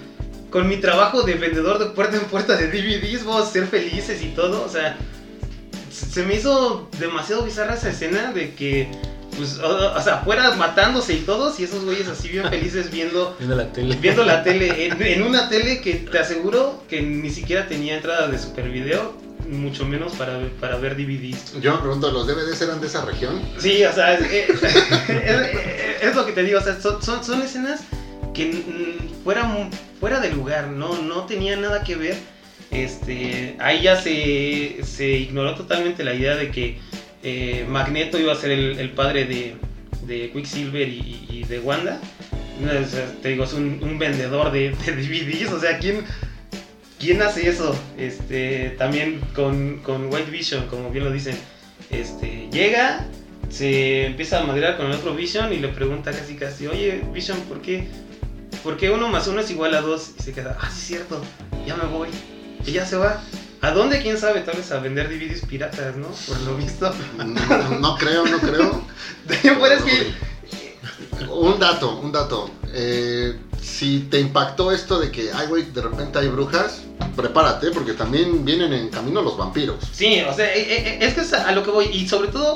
[0.49, 4.21] con mi trabajo de vendedor de puerta en puerta de DVDs vamos a ser felices
[4.23, 4.63] y todo.
[4.63, 4.97] O sea,
[5.91, 8.89] se me hizo demasiado bizarra esa escena de que,
[9.37, 13.35] pues, o, o sea, afuera matándose y todos y esos güeyes así bien felices viendo,
[13.37, 13.95] Viendo la tele.
[14.01, 18.27] viendo la tele, en, en una tele que te aseguro que ni siquiera tenía entrada
[18.27, 19.13] de super video,
[19.49, 21.59] mucho menos para, para ver DVDs.
[21.61, 23.41] Yo me pregunto, ¿los DVDs eran de esa región?
[23.57, 27.23] Sí, o sea, es, es- es- es lo que te digo, o sea, son, son,
[27.23, 27.81] son escenas
[28.33, 28.97] que
[29.29, 29.69] fuera,
[29.99, 32.15] fuera de lugar, no, no tenía nada que ver.
[32.71, 36.79] Este, ahí ya se, se ignoró totalmente la idea de que
[37.21, 39.55] eh, Magneto iba a ser el, padre de,
[40.07, 42.01] de Quicksilver y, y de Wanda.
[42.59, 46.05] O te digo, es un, vendedor de, de DVDs, o sea, ¿quién,
[46.99, 47.75] ¿quién hace eso?
[47.99, 51.37] Este, también con, con White Vision, como bien lo dicen.
[51.91, 53.05] Este, llega,
[53.49, 57.39] se empieza a maderar con el otro Vision y le pregunta casi casi, oye Vision,
[57.41, 57.87] ¿por qué,
[58.63, 60.11] ¿por qué uno más uno es igual a dos?
[60.19, 61.21] Y se queda, ah, sí es cierto,
[61.65, 62.09] ya me voy.
[62.65, 63.21] Y ya se va.
[63.61, 64.01] ¿A dónde?
[64.01, 64.41] ¿Quién sabe?
[64.41, 66.07] Tal vez a vender DVDs piratas, ¿no?
[66.27, 66.93] Por lo visto.
[67.17, 68.83] No, no creo, no creo.
[69.27, 70.29] Pero es que...
[71.29, 72.49] Un dato, un dato.
[72.73, 76.83] Eh, si te impactó esto de que, ay, güey, de repente hay brujas,
[77.15, 79.77] prepárate porque también vienen en camino los vampiros.
[79.91, 81.85] Sí, o sea, eh, eh, es que es a lo que voy.
[81.91, 82.55] Y sobre todo,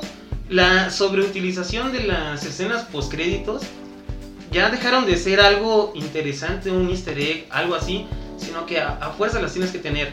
[0.50, 3.64] la sobreutilización de las escenas postcréditos
[4.54, 8.06] ya dejaron de ser algo interesante, un easter egg, algo así,
[8.38, 10.12] sino que a, a fuerza las tienes que tener.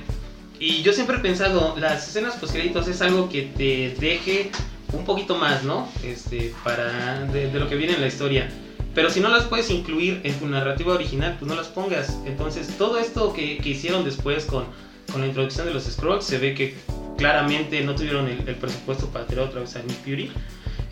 [0.58, 4.50] Y yo siempre he pensado, las escenas postcréditos es algo que te deje
[4.92, 5.88] un poquito más, ¿no?
[6.04, 8.50] Este, para de, de lo que viene en la historia.
[8.94, 12.18] Pero si no las puedes incluir en tu narrativa original, pues no las pongas.
[12.26, 14.64] Entonces, todo esto que, que hicieron después con,
[15.12, 16.74] con la introducción de los scrolls, se ve que
[17.16, 20.32] claramente no tuvieron el, el presupuesto para tirar otra vez a Nick Fury.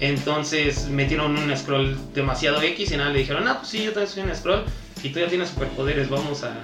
[0.01, 4.13] Entonces metieron un scroll demasiado X y nada, le dijeron, ah, pues sí, yo también
[4.13, 4.65] soy un scroll
[5.03, 6.55] y tú ya tienes superpoderes, vamos a,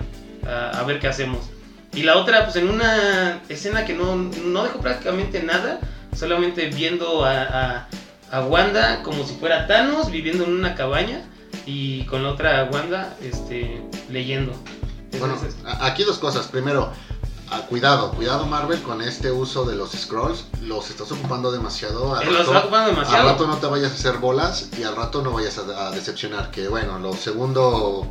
[0.48, 1.50] a, a ver qué hacemos.
[1.94, 5.78] Y la otra, pues en una escena que no, no dejó prácticamente nada,
[6.16, 7.86] solamente viendo a,
[8.30, 11.22] a, Wanda como si fuera Thanos viviendo en una cabaña
[11.66, 14.52] y con la otra Wanda este, leyendo.
[15.20, 15.38] Bueno,
[15.80, 16.48] aquí dos cosas.
[16.48, 16.92] Primero,
[17.50, 20.44] ah, cuidado, cuidado Marvel con este uso de los scrolls.
[20.62, 22.14] Los estás ocupando demasiado.
[22.14, 23.28] Al rato- ocupando Al demasiado.
[23.28, 26.50] rato no te vayas a hacer bolas y al rato no vayas a, a decepcionar.
[26.50, 28.06] Que bueno, lo segundo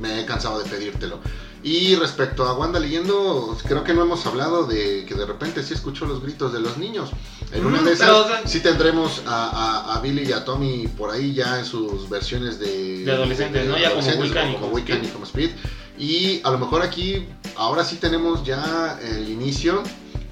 [0.00, 1.18] me he cansado de pedírtelo.
[1.62, 5.74] Y respecto a Wanda leyendo, creo que no hemos hablado de que de repente sí
[5.74, 7.10] escuchó los gritos de los niños.
[7.50, 9.48] En una Mm, de esas pero, o sea- sí tendremos a,
[9.90, 13.66] a- a Billy y a Tommy por ahí ya en sus versiones de, De adolescentes,
[13.66, 13.76] ¿no?
[13.78, 15.08] Ya como adolescentes, Wiccan y como, como Wiccan Speed.
[15.08, 15.50] y como Speed.
[15.98, 17.26] Y a lo mejor aquí,
[17.56, 19.82] ahora sí tenemos ya el inicio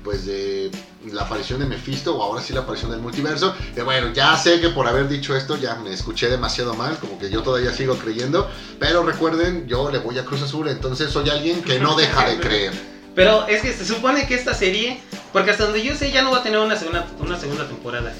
[0.03, 0.71] pues de
[1.13, 3.55] la aparición de Mephisto o ahora sí la aparición del multiverso.
[3.75, 7.19] Que bueno, ya sé que por haber dicho esto ya me escuché demasiado mal, como
[7.19, 8.49] que yo todavía sigo creyendo,
[8.79, 12.39] pero recuerden, yo le voy a Cruz Azul, entonces soy alguien que no deja de
[12.39, 12.73] creer.
[13.15, 15.01] Pero es que se supone que esta serie,
[15.33, 18.13] porque hasta donde yo sé ya no va a tener una segunda, una segunda temporada.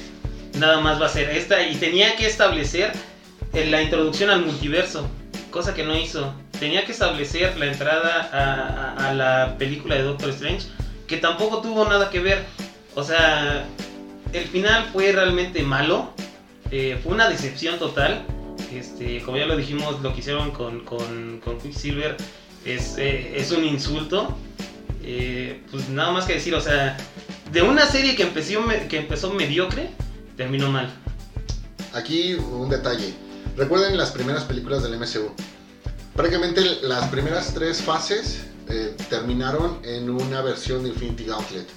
[0.57, 2.93] Nada más va a ser esta y tenía que establecer
[3.53, 5.05] eh, la introducción al multiverso,
[5.55, 6.33] cosa que no hizo.
[6.59, 8.43] Tenía que establecer la entrada a,
[9.05, 10.67] a- a la película de Doctor Strange,
[11.07, 12.43] que tampoco tuvo nada que ver.
[12.93, 13.65] O sea,
[14.33, 16.11] el final fue realmente malo,
[16.71, 18.25] eh, fue una decepción total.
[18.73, 22.17] Este, como ya lo dijimos, lo que hicieron con, con, con Quicksilver
[22.65, 24.35] es, eh, es un insulto.
[25.03, 26.97] Eh, pues nada más que decir, o sea,
[27.53, 29.89] de una serie que empezó, que empezó mediocre,
[30.35, 30.89] terminó mal.
[31.93, 33.13] Aquí un detalle.
[33.55, 35.31] Recuerden las primeras películas del MCU.
[36.15, 41.67] Prácticamente las primeras tres fases eh, terminaron en una versión de Infinity Gauntlet.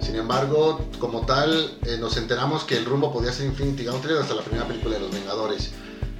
[0.00, 4.34] Sin embargo, como tal, eh, nos enteramos que el rumbo podía ser Infinity Gauntlet hasta
[4.34, 5.70] la primera película de Los Vengadores.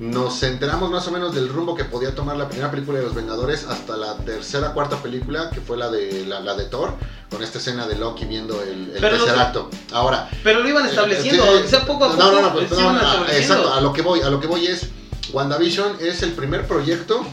[0.01, 3.15] nos enteramos más o menos del rumbo que podía tomar la primera película de los
[3.17, 6.93] Vengadores hasta la tercera, cuarta película, que fue la de, la, la de Thor,
[7.29, 9.69] con esta escena de Loki viendo el, el tercer acto.
[9.93, 12.23] Ahora, Pero lo iban estableciendo, Eh, o sea, poco a poco.
[12.23, 13.55] no, no, no, pues, no, no, estableciendo.
[13.55, 14.89] exacto, a lo que voy, a lo que voy es,
[15.33, 17.25] WandaVision es el primer proyecto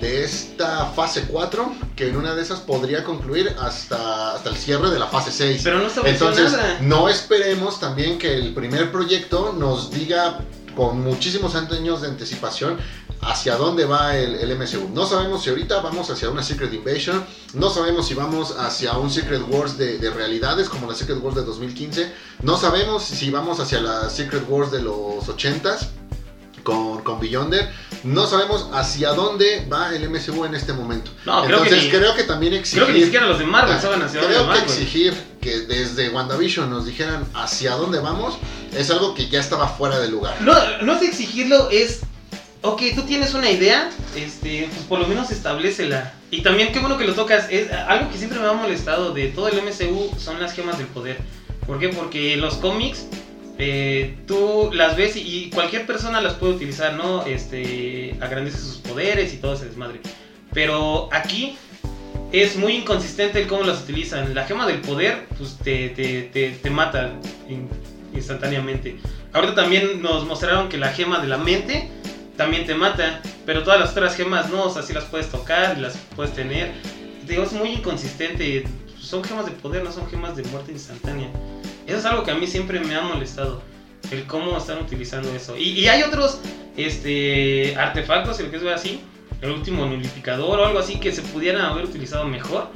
[0.00, 4.90] de esta fase 4 que en una de esas podría concluir hasta, hasta el cierre
[4.90, 5.60] de la fase 6.
[5.64, 6.78] Pero no Entonces, nada.
[6.80, 10.40] no esperemos también que el primer proyecto nos diga
[10.76, 12.78] con muchísimos años de anticipación
[13.20, 14.90] hacia dónde va el, el MCU.
[14.94, 17.24] No sabemos si ahorita vamos hacia una Secret Invasion,
[17.54, 21.34] no sabemos si vamos hacia un Secret Wars de, de realidades como la Secret Wars
[21.34, 25.88] de 2015, no sabemos si vamos hacia la Secret Wars de los 80s
[26.68, 27.66] con, con Beyonder,
[28.04, 31.10] no sabemos hacia dónde va el MCU en este momento.
[31.24, 32.82] No, creo que Entonces ni- creo que también exigir...
[32.82, 35.60] Creo que ni siquiera los de Marvel Ah, saben hacia dónde Creo que exigir que
[35.60, 38.36] desde WandaVision nos dijeran hacia dónde vamos
[38.76, 40.36] es algo que ya estaba fuera de lugar.
[40.42, 40.52] No,
[40.82, 42.00] no es exigirlo, es.
[42.60, 46.12] Ok, tú tienes una idea, este, pues por lo menos establecela.
[46.30, 49.28] Y también, qué bueno que lo tocas, es algo que siempre me ha molestado de
[49.28, 51.18] todo el MCU son las gemas del poder.
[51.66, 51.88] ¿Por qué?
[51.88, 53.06] Porque los cómics,
[53.58, 57.24] eh, tú las ves y, y cualquier persona las puede utilizar, ¿no?
[57.26, 60.00] Este, agrandece sus poderes y todo ese desmadre.
[60.52, 61.56] Pero aquí
[62.32, 64.34] es muy inconsistente el cómo las utilizan.
[64.34, 67.12] La gema del poder, pues te, te, te, te mata
[67.48, 67.68] in-
[68.14, 68.96] instantáneamente.
[69.32, 71.88] Ahorita también nos mostraron que la gema de la mente
[72.36, 75.76] también te mata, pero todas las otras gemas no, o sea, sí las puedes tocar
[75.78, 76.72] las puedes tener.
[77.26, 78.64] Te digo, es muy inconsistente.
[78.98, 81.28] Son gemas de poder, no son gemas de muerte instantánea.
[81.88, 83.62] Eso es algo que a mí siempre me ha molestado.
[84.12, 85.56] El cómo están utilizando eso.
[85.56, 86.40] Y, y hay otros
[86.76, 89.00] este, artefactos, si lo quieres ver así,
[89.42, 92.68] el último nulificador o algo así que se pudieran haber utilizado mejor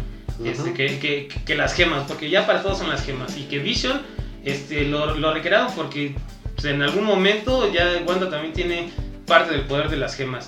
[0.44, 3.36] este, que- que las gemas, porque ya para todos son las gemas.
[3.36, 4.02] Y que Vision
[4.44, 6.14] este, lo, lo recrearon porque
[6.54, 8.90] pues, en algún momento ya Wanda también tiene
[9.26, 10.46] parte del poder de las gemas.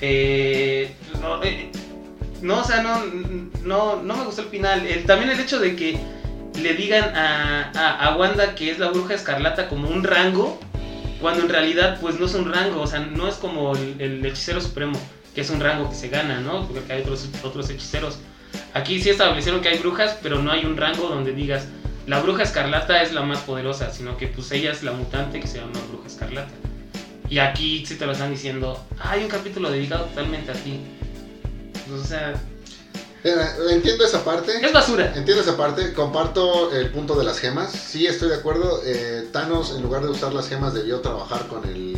[0.00, 0.90] Eh,
[1.20, 1.70] no, eh,
[2.40, 3.04] no, o sea, no,
[3.64, 4.86] no, no me gustó el final.
[4.86, 5.98] El- también el hecho de que
[6.62, 10.58] le digan a, a, a Wanda que es la bruja escarlata como un rango,
[11.20, 14.24] cuando en realidad pues no es un rango, o sea, no es como el, el
[14.24, 14.98] hechicero supremo,
[15.34, 16.66] que es un rango que se gana, ¿no?
[16.66, 18.18] Porque hay otros, otros hechiceros.
[18.74, 21.66] Aquí sí establecieron que hay brujas, pero no hay un rango donde digas,
[22.06, 25.46] la bruja escarlata es la más poderosa, sino que pues ella es la mutante que
[25.46, 26.52] se llama bruja escarlata.
[27.28, 30.80] Y aquí sí te lo están diciendo, "Ah, hay un capítulo dedicado totalmente a ti.
[31.86, 32.34] Pues, o sea,
[33.24, 34.52] Entiendo esa parte.
[34.64, 35.12] es basura.
[35.16, 37.72] Entiendo esa parte, comparto el punto de las gemas.
[37.72, 38.80] Sí, estoy de acuerdo.
[38.84, 41.96] eh, Thanos, en lugar de usar las gemas, debió trabajar con el.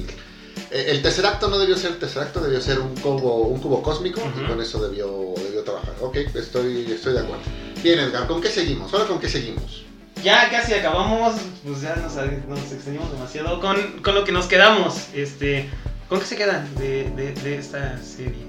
[0.70, 4.46] eh, El Tesseracto no debió ser Tesseracto, debió ser un cubo, un cubo cósmico y
[4.46, 5.94] con eso debió, debió trabajar.
[6.00, 7.42] Ok, estoy, estoy de acuerdo.
[7.82, 8.92] Bien, Edgar, ¿con qué seguimos?
[8.92, 9.84] Ahora, ¿con qué seguimos?
[10.22, 12.14] Ya casi acabamos, pues ya nos,
[12.46, 14.94] nos extendimos demasiado con, con lo que nos quedamos.
[15.14, 15.68] Este,
[16.10, 18.46] ¿Con qué se quedan de, de, de esta serie?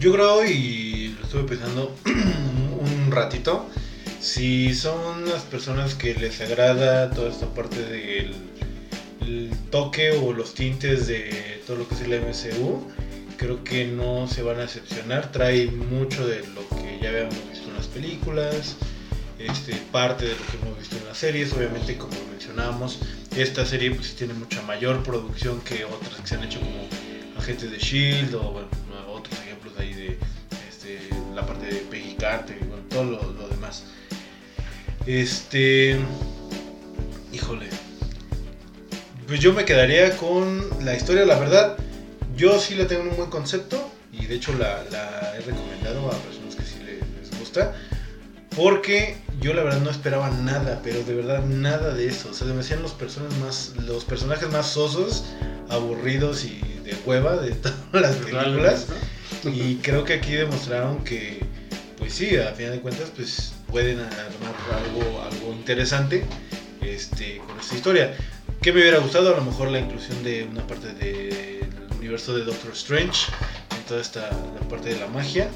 [0.00, 3.64] Yo creo, y estuve pensando un ratito,
[4.20, 8.34] si son las personas que les agrada toda esta parte del
[9.20, 12.82] el toque o los tintes de todo lo que es el MCU,
[13.36, 15.30] creo que no se van a decepcionar.
[15.30, 18.74] Trae mucho de lo que ya habíamos visto en las películas,
[19.38, 21.52] este, parte de lo que hemos visto en las series.
[21.52, 22.98] Obviamente, como mencionábamos,
[23.36, 26.88] esta serie pues tiene mucha mayor producción que otras que se han hecho como
[27.38, 28.68] Agentes de Shield o
[29.12, 30.29] otros ejemplos ahí de la
[31.74, 33.84] de y bueno, todo lo, lo demás.
[35.06, 35.96] Este,
[37.32, 37.66] híjole,
[39.26, 41.76] pues yo me quedaría con la historia, la verdad,
[42.36, 46.08] yo sí la tengo en un buen concepto y de hecho la, la he recomendado
[46.08, 47.74] a personas que sí les, les gusta.
[48.56, 52.30] Porque yo la verdad no esperaba nada, pero de verdad nada de eso.
[52.30, 55.24] O sea, se me hacían los, personas más, los personajes más sosos,
[55.68, 58.86] aburridos y de hueva de todas las películas.
[59.44, 61.40] Y creo que aquí demostraron que,
[62.10, 64.54] pues sí, a final de cuentas, pues pueden armar
[64.84, 66.24] algo, algo interesante
[66.80, 68.16] este, con esta historia.
[68.60, 69.32] ¿Qué me hubiera gustado?
[69.32, 73.30] A lo mejor la inclusión de una parte del universo de Doctor Strange,
[73.78, 75.50] en toda esta la parte de la magia.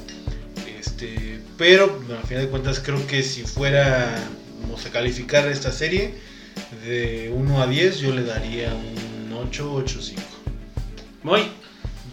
[0.79, 6.13] Este, pero bueno, al final de cuentas creo que si fuéramos a calificar esta serie
[6.85, 10.21] de 1 a 10, yo le daría un 8, 8, 5.
[11.23, 11.51] Voy.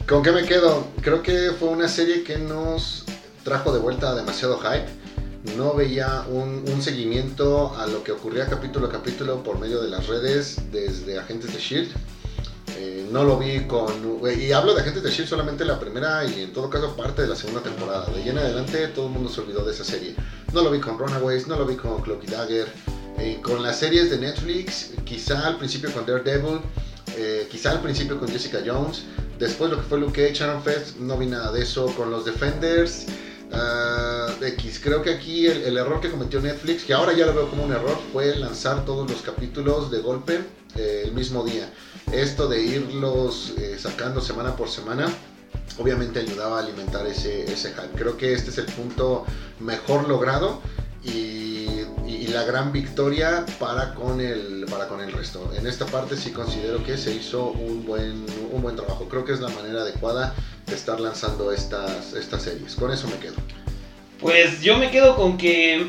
[0.09, 0.89] ¿Con qué me quedo?
[1.01, 3.02] Creo que fue una serie que nos
[3.45, 4.87] trajo de vuelta demasiado hype.
[5.57, 9.91] No veía un, un seguimiento a lo que ocurría capítulo a capítulo por medio de
[9.91, 11.91] las redes desde Agentes de Shield.
[12.79, 13.93] Eh, no lo vi con.
[14.39, 17.29] Y hablo de Agentes de Shield solamente la primera y en todo caso parte de
[17.29, 18.07] la segunda temporada.
[18.07, 20.15] De ahí en adelante todo el mundo se olvidó de esa serie.
[20.53, 22.69] No lo vi con Runaways, no lo vi con Cloak Dagger.
[23.19, 26.61] Eh, con las series de Netflix, quizá al principio con Daredevil,
[27.19, 29.03] Eh, quizá al principio con Jessica Jones,
[29.39, 31.85] después lo que fue Luke Cage, Sharon Fest, no vi nada de eso.
[31.95, 33.05] Con los Defenders,
[33.53, 37.35] ah, X, creo que aquí el, el error que cometió Netflix, que ahora ya lo
[37.35, 40.41] veo como un error, fue lanzar todos los capítulos de golpe
[40.77, 41.71] eh, el mismo día.
[42.13, 45.07] Esto de irlos eh, sacando semana por semana,
[45.79, 47.97] obviamente ayudaba a alimentar ese, ese hype.
[47.97, 49.25] Creo que este es el punto
[49.61, 50.61] mejor logrado
[51.05, 51.52] y,
[52.23, 55.53] y la gran victoria para con, el, para con el resto.
[55.59, 59.09] En esta parte sí considero que se hizo un buen, un buen trabajo.
[59.09, 60.33] Creo que es la manera adecuada
[60.67, 62.77] de estar lanzando estas, estas series.
[62.77, 63.35] Con eso me quedo.
[64.21, 65.89] Pues yo me quedo con que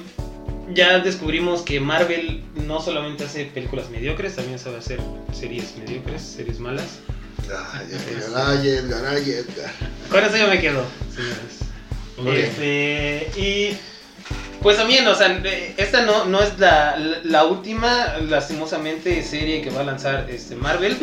[0.73, 4.99] ya descubrimos que Marvel no solamente hace películas mediocres, también sabe hacer
[5.33, 6.97] series mediocres, series malas.
[8.35, 9.45] Ay, Edgar, ay, ay.
[10.09, 12.47] Con eso yo me quedo, señores.
[12.47, 13.77] Este, y
[14.63, 15.41] pues también, o sea,
[15.77, 20.95] esta no, no es la, la última, lastimosamente, serie que va a lanzar este Marvel.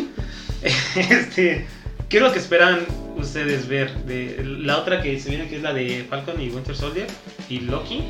[0.95, 1.65] Este,
[2.09, 2.85] ¿qué es lo que esperan
[3.17, 3.91] ustedes ver?
[4.05, 7.07] De la otra que se viene, que es la de Falcon y Winter Soldier
[7.49, 8.03] y Loki,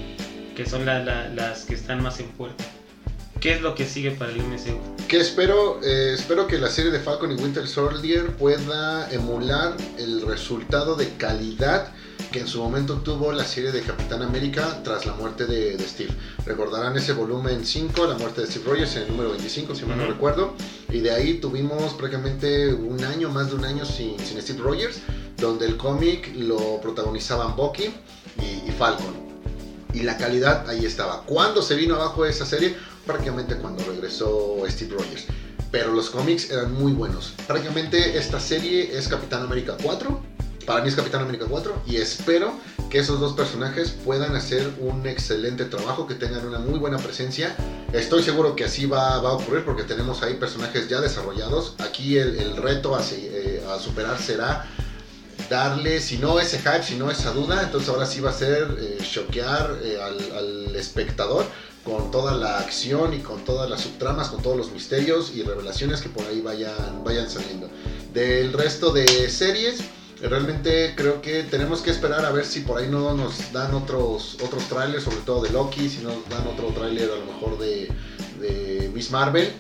[0.56, 2.64] que son la- las que están más en puerta.
[3.40, 4.80] ¿Qué es lo que sigue para el MCU?
[5.08, 10.22] Que espero, eh, espero que la serie de Falcon y Winter Soldier pueda emular el
[10.28, 11.88] resultado de calidad
[12.32, 15.88] que en su momento tuvo la serie de Capitán América tras la muerte de, de
[15.88, 16.12] Steve.
[16.46, 19.98] Recordarán ese volumen 5, la muerte de Steve Rogers en el número 25, si mal
[19.98, 20.54] no recuerdo.
[20.90, 25.00] Y de ahí tuvimos prácticamente un año, más de un año sin, sin Steve Rogers,
[25.38, 27.94] donde el cómic lo protagonizaban Bucky
[28.40, 29.14] y, y Falcon.
[29.94, 31.24] Y la calidad ahí estaba.
[31.24, 32.76] ¿Cuándo se vino abajo esa serie?
[33.06, 35.26] Prácticamente cuando regresó Steve Rogers.
[35.70, 37.34] Pero los cómics eran muy buenos.
[37.46, 40.31] Prácticamente esta serie es Capitán América 4.
[40.66, 41.84] Para mí es Capitán América 4.
[41.88, 42.54] Y espero
[42.90, 47.56] que esos dos personajes puedan hacer un excelente trabajo, que tengan una muy buena presencia.
[47.94, 51.76] Estoy seguro que así va, va a ocurrir porque tenemos ahí personajes ya desarrollados.
[51.80, 54.68] Aquí el, el reto a, eh, a superar será
[55.50, 58.78] darle, si no ese hype, si no esa duda, entonces ahora sí va a ser
[58.80, 61.46] eh, choquear eh, al, al espectador
[61.84, 66.02] con toda la acción y con todas las subtramas, con todos los misterios y revelaciones
[66.02, 67.70] que por ahí vayan, vayan saliendo.
[68.14, 69.82] Del resto de series,
[70.22, 74.38] realmente creo que tenemos que esperar a ver si por ahí no nos dan otros,
[74.44, 77.90] otros trailers, sobre todo de Loki, si nos dan otro tráiler a lo mejor de,
[78.40, 79.52] de Miss Marvel.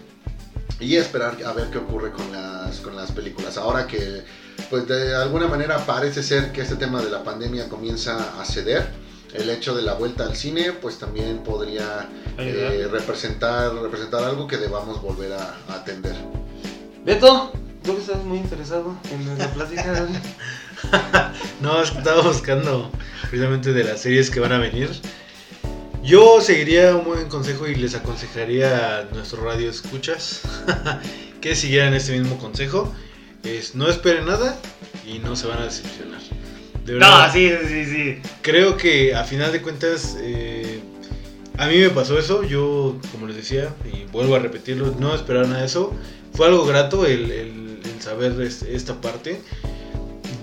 [0.79, 3.55] Y esperar a ver qué ocurre con las, con las películas.
[3.57, 4.23] Ahora que
[4.69, 8.89] pues de alguna manera parece ser que este tema de la pandemia comienza a ceder.
[9.33, 14.57] El hecho de la vuelta al cine, pues también podría eh, representar, representar algo que
[14.57, 16.15] debamos volver a, a atender.
[17.05, 17.53] Beto,
[17.83, 20.07] tú que estás muy interesado en la plática.
[21.61, 22.91] No, estaba buscando
[23.29, 24.89] precisamente de las series que van a venir.
[26.03, 30.41] Yo seguiría un buen consejo y les aconsejaría a nuestro radio escuchas
[31.41, 32.91] que siguieran este mismo consejo.
[33.43, 34.57] Es no esperen nada
[35.07, 36.19] y no se van a decepcionar.
[36.85, 38.17] De verdad, no, sí, sí, sí.
[38.41, 40.79] creo que a final de cuentas eh,
[41.59, 42.41] a mí me pasó eso.
[42.43, 45.93] Yo, como les decía, y vuelvo a repetirlo, no esperaba nada de eso.
[46.33, 47.70] Fue algo grato el, el-
[48.01, 49.41] saber es- esta parte.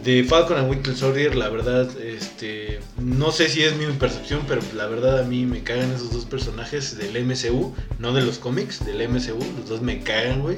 [0.04, 4.62] De Falcon and Winter Soldier, la verdad, este, no sé si es mi percepción, pero
[4.74, 8.84] la verdad a mí me cagan esos dos personajes del MCU, no de los cómics,
[8.86, 10.56] del MCU, los dos me cagan, güey.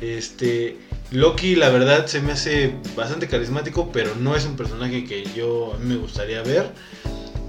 [0.00, 0.78] Este,
[1.10, 5.74] Loki, la verdad, se me hace bastante carismático, pero no es un personaje que yo
[5.74, 6.70] a mí me gustaría ver.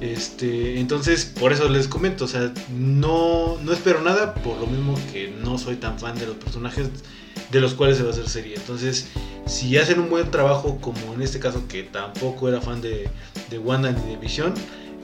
[0.01, 4.99] Este, entonces, por eso les comento, o sea, no, no espero nada, por lo mismo
[5.13, 6.89] que no soy tan fan de los personajes
[7.51, 8.55] de los cuales se va a hacer serie.
[8.55, 9.07] Entonces,
[9.45, 13.09] si hacen un buen trabajo, como en este caso, que tampoco era fan de,
[13.49, 14.53] de Wanda ni de Vision,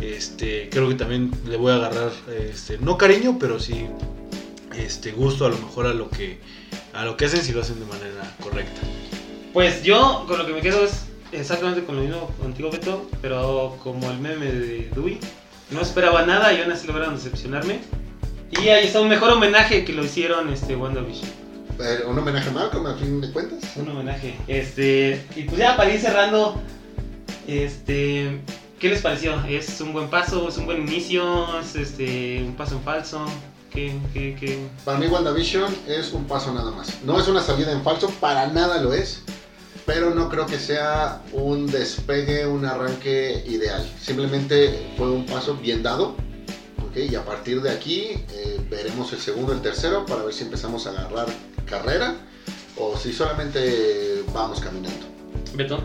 [0.02, 2.12] este, creo que también le voy a agarrar,
[2.50, 3.88] este, no cariño, pero sí
[4.78, 6.40] este, gusto a lo mejor a lo que,
[6.94, 8.82] a lo que hacen si lo hacen de manera correcta.
[9.54, 13.78] Pues yo con lo que me quedo es exactamente con lo mismo contigo, Beto, pero
[13.84, 15.20] como el meme de Dewey.
[15.72, 17.80] No esperaba nada y aún así lograron decepcionarme.
[18.52, 21.30] Y ahí está un mejor homenaje que lo hicieron este WandaVision.
[21.80, 23.64] Eh, un homenaje a Malcolm, a fin de cuentas.
[23.78, 24.36] Un homenaje.
[24.48, 25.26] Este.
[25.36, 26.62] Y pues ya para ir cerrando.
[27.48, 28.42] Este.
[28.80, 29.42] ¿Qué les pareció?
[29.46, 30.50] ¿Es un buen paso?
[30.50, 31.60] ¿Es un buen inicio?
[31.60, 33.26] ¿Es este un paso en falso?
[33.72, 34.68] ¿Qué, qué, qué?
[34.84, 37.02] Para mí WandaVision es un paso nada más.
[37.04, 39.22] No es una salida en falso, para nada lo es.
[39.86, 43.90] Pero no creo que sea un despegue, un arranque ideal.
[44.02, 46.16] Simplemente fue un paso bien dado.
[46.90, 46.98] ¿ok?
[47.10, 50.88] Y a partir de aquí eh, veremos el segundo, el tercero, para ver si empezamos
[50.88, 51.28] a agarrar
[51.70, 52.16] carrera
[52.76, 55.06] o si solamente vamos caminando.
[55.56, 55.84] Beto.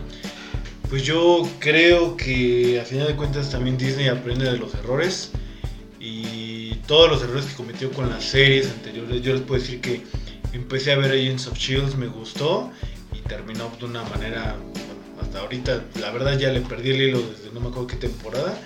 [0.89, 5.31] Pues yo creo que a final de cuentas también Disney aprende de los errores
[5.99, 9.21] y todos los errores que cometió con las series anteriores.
[9.21, 10.03] Yo les puedo decir que
[10.53, 12.71] empecé a ver Agents of Shields, me gustó
[13.13, 17.21] y terminó de una manera, bueno, hasta ahorita la verdad ya le perdí el hilo
[17.21, 18.57] desde no me acuerdo qué temporada.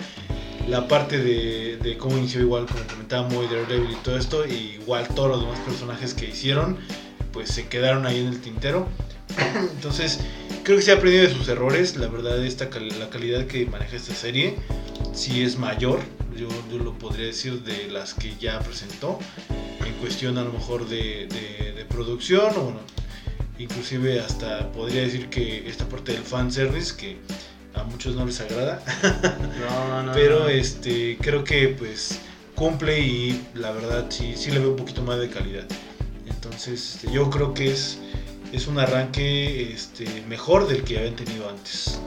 [0.68, 4.78] La parte de, de cómo inició igual, como comentaba Moy, Daredevil y todo esto, y
[4.80, 6.78] igual todos los demás personajes que hicieron,
[7.32, 8.88] pues se quedaron ahí en el tintero.
[9.74, 10.20] Entonces,
[10.64, 11.96] creo que se ha aprendido de sus errores.
[11.96, 14.56] La verdad, esta, cal- la calidad que maneja esta serie
[15.14, 16.00] sí es mayor.
[16.36, 19.18] Yo, yo lo podría decir de las que ya presentó.
[19.86, 22.80] En cuestión a lo mejor de, de- de producción o bueno,
[23.58, 27.16] inclusive hasta podría decir que esta parte del fanservice que
[27.74, 28.82] a muchos no les agrada.
[29.60, 30.12] No, no.
[30.12, 32.20] Pero este creo que pues
[32.54, 35.64] cumple y la verdad sí, sí le veo un poquito más de calidad.
[36.42, 37.98] Entonces este, yo creo que es,
[38.50, 42.00] es un arranque este, mejor del que habían tenido antes.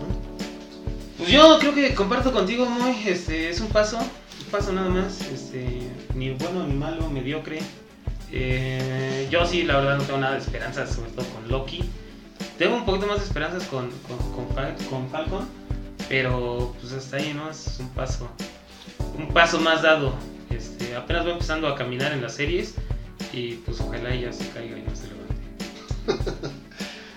[1.20, 5.22] Pues yo creo que comparto contigo, muy, este, es un paso, un paso nada más,
[5.22, 7.60] este, ni bueno ni malo, mediocre.
[8.32, 11.84] Eh, yo sí, la verdad, no tengo nada de esperanzas, sobre todo con Loki.
[12.58, 15.48] Tengo un poquito más de esperanzas con, con, con, Fal- con Falcon,
[16.10, 17.52] pero pues hasta ahí, ¿no?
[17.52, 18.28] Es un paso,
[19.16, 20.16] un paso más dado.
[20.50, 22.74] Este, apenas voy empezando a caminar en las series
[23.34, 25.34] y pues ojalá ya se caiga y no se levante.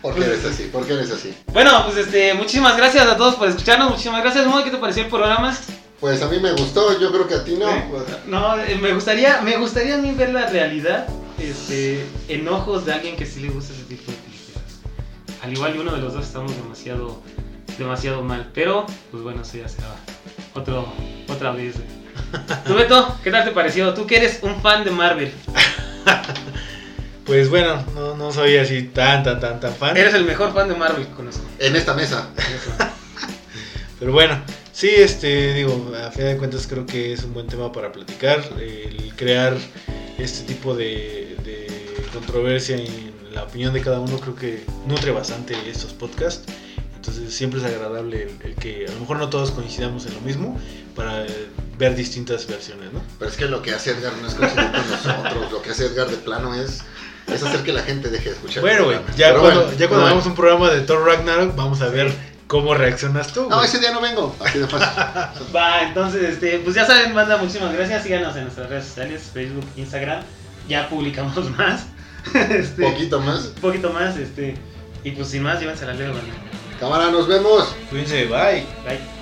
[0.03, 0.65] ¿Por qué eres así?
[0.73, 1.35] ¿Por qué eres así?
[1.53, 5.03] Bueno, pues este, muchísimas gracias a todos por escucharnos, muchísimas gracias, Moy, ¿qué te pareció
[5.05, 5.57] el programa?
[6.01, 7.69] Pues a mí me gustó, yo creo que a ti no.
[7.71, 7.85] ¿Eh?
[8.27, 11.07] No, eh, me gustaría, me gustaría a mí ver la realidad
[11.39, 14.81] este, en ojos de alguien que sí le gusta ese tipo de películas.
[15.43, 17.23] Al igual que uno de los dos estamos demasiado,
[17.79, 18.51] demasiado mal.
[18.55, 19.97] Pero, pues bueno, eso ya será
[20.55, 20.87] otro,
[21.29, 21.77] otra vez.
[22.67, 23.95] Tú, Beto, ¿qué tal te pareció?
[23.95, 25.33] Tú que eres un fan de Marvel.
[27.27, 29.97] Pues bueno, no, no soy así tan, tan, tan, tan fan.
[29.97, 31.45] Eres el mejor fan de Marvel que conozco.
[31.59, 32.31] En esta mesa.
[33.99, 34.41] Pero bueno,
[34.71, 38.45] sí, este, digo, a fin de cuentas creo que es un buen tema para platicar.
[38.61, 39.57] El crear
[40.19, 41.67] este tipo de, de
[42.13, 46.45] controversia en la opinión de cada uno creo que nutre bastante estos podcasts.
[46.95, 50.21] Entonces siempre es agradable el, el que a lo mejor no todos coincidamos en lo
[50.21, 50.61] mismo
[50.95, 51.49] para eh,
[51.79, 53.01] ver distintas versiones, ¿no?
[53.19, 55.53] Pero es que lo que hace Edgar no es coincidir con nosotros.
[55.53, 56.83] Lo que hace Edgar de plano es,
[57.27, 58.63] es hacer que la gente deje de escuchar.
[58.63, 60.07] Bueno, güey, ya Pero cuando, bueno, ya cuando bueno.
[60.07, 62.13] hagamos un programa de Thor Ragnarok vamos a ver
[62.47, 63.49] cómo reaccionas tú.
[63.49, 64.35] No, ese día no vengo.
[64.41, 65.53] Así de fácil.
[65.57, 68.03] Va, entonces, este, pues ya saben, banda, muchísimas gracias.
[68.05, 70.23] Síganos en nuestras redes sociales, Facebook, Instagram.
[70.69, 71.87] Ya publicamos más.
[72.35, 73.47] Este, Poquito más.
[73.55, 74.57] Un poquito más, este.
[75.05, 76.33] Y pues sin más, llévense la leo, banda.
[76.81, 77.75] Cámara, nos vemos.
[77.91, 78.67] Cuídense, bye.
[78.85, 79.16] Bye.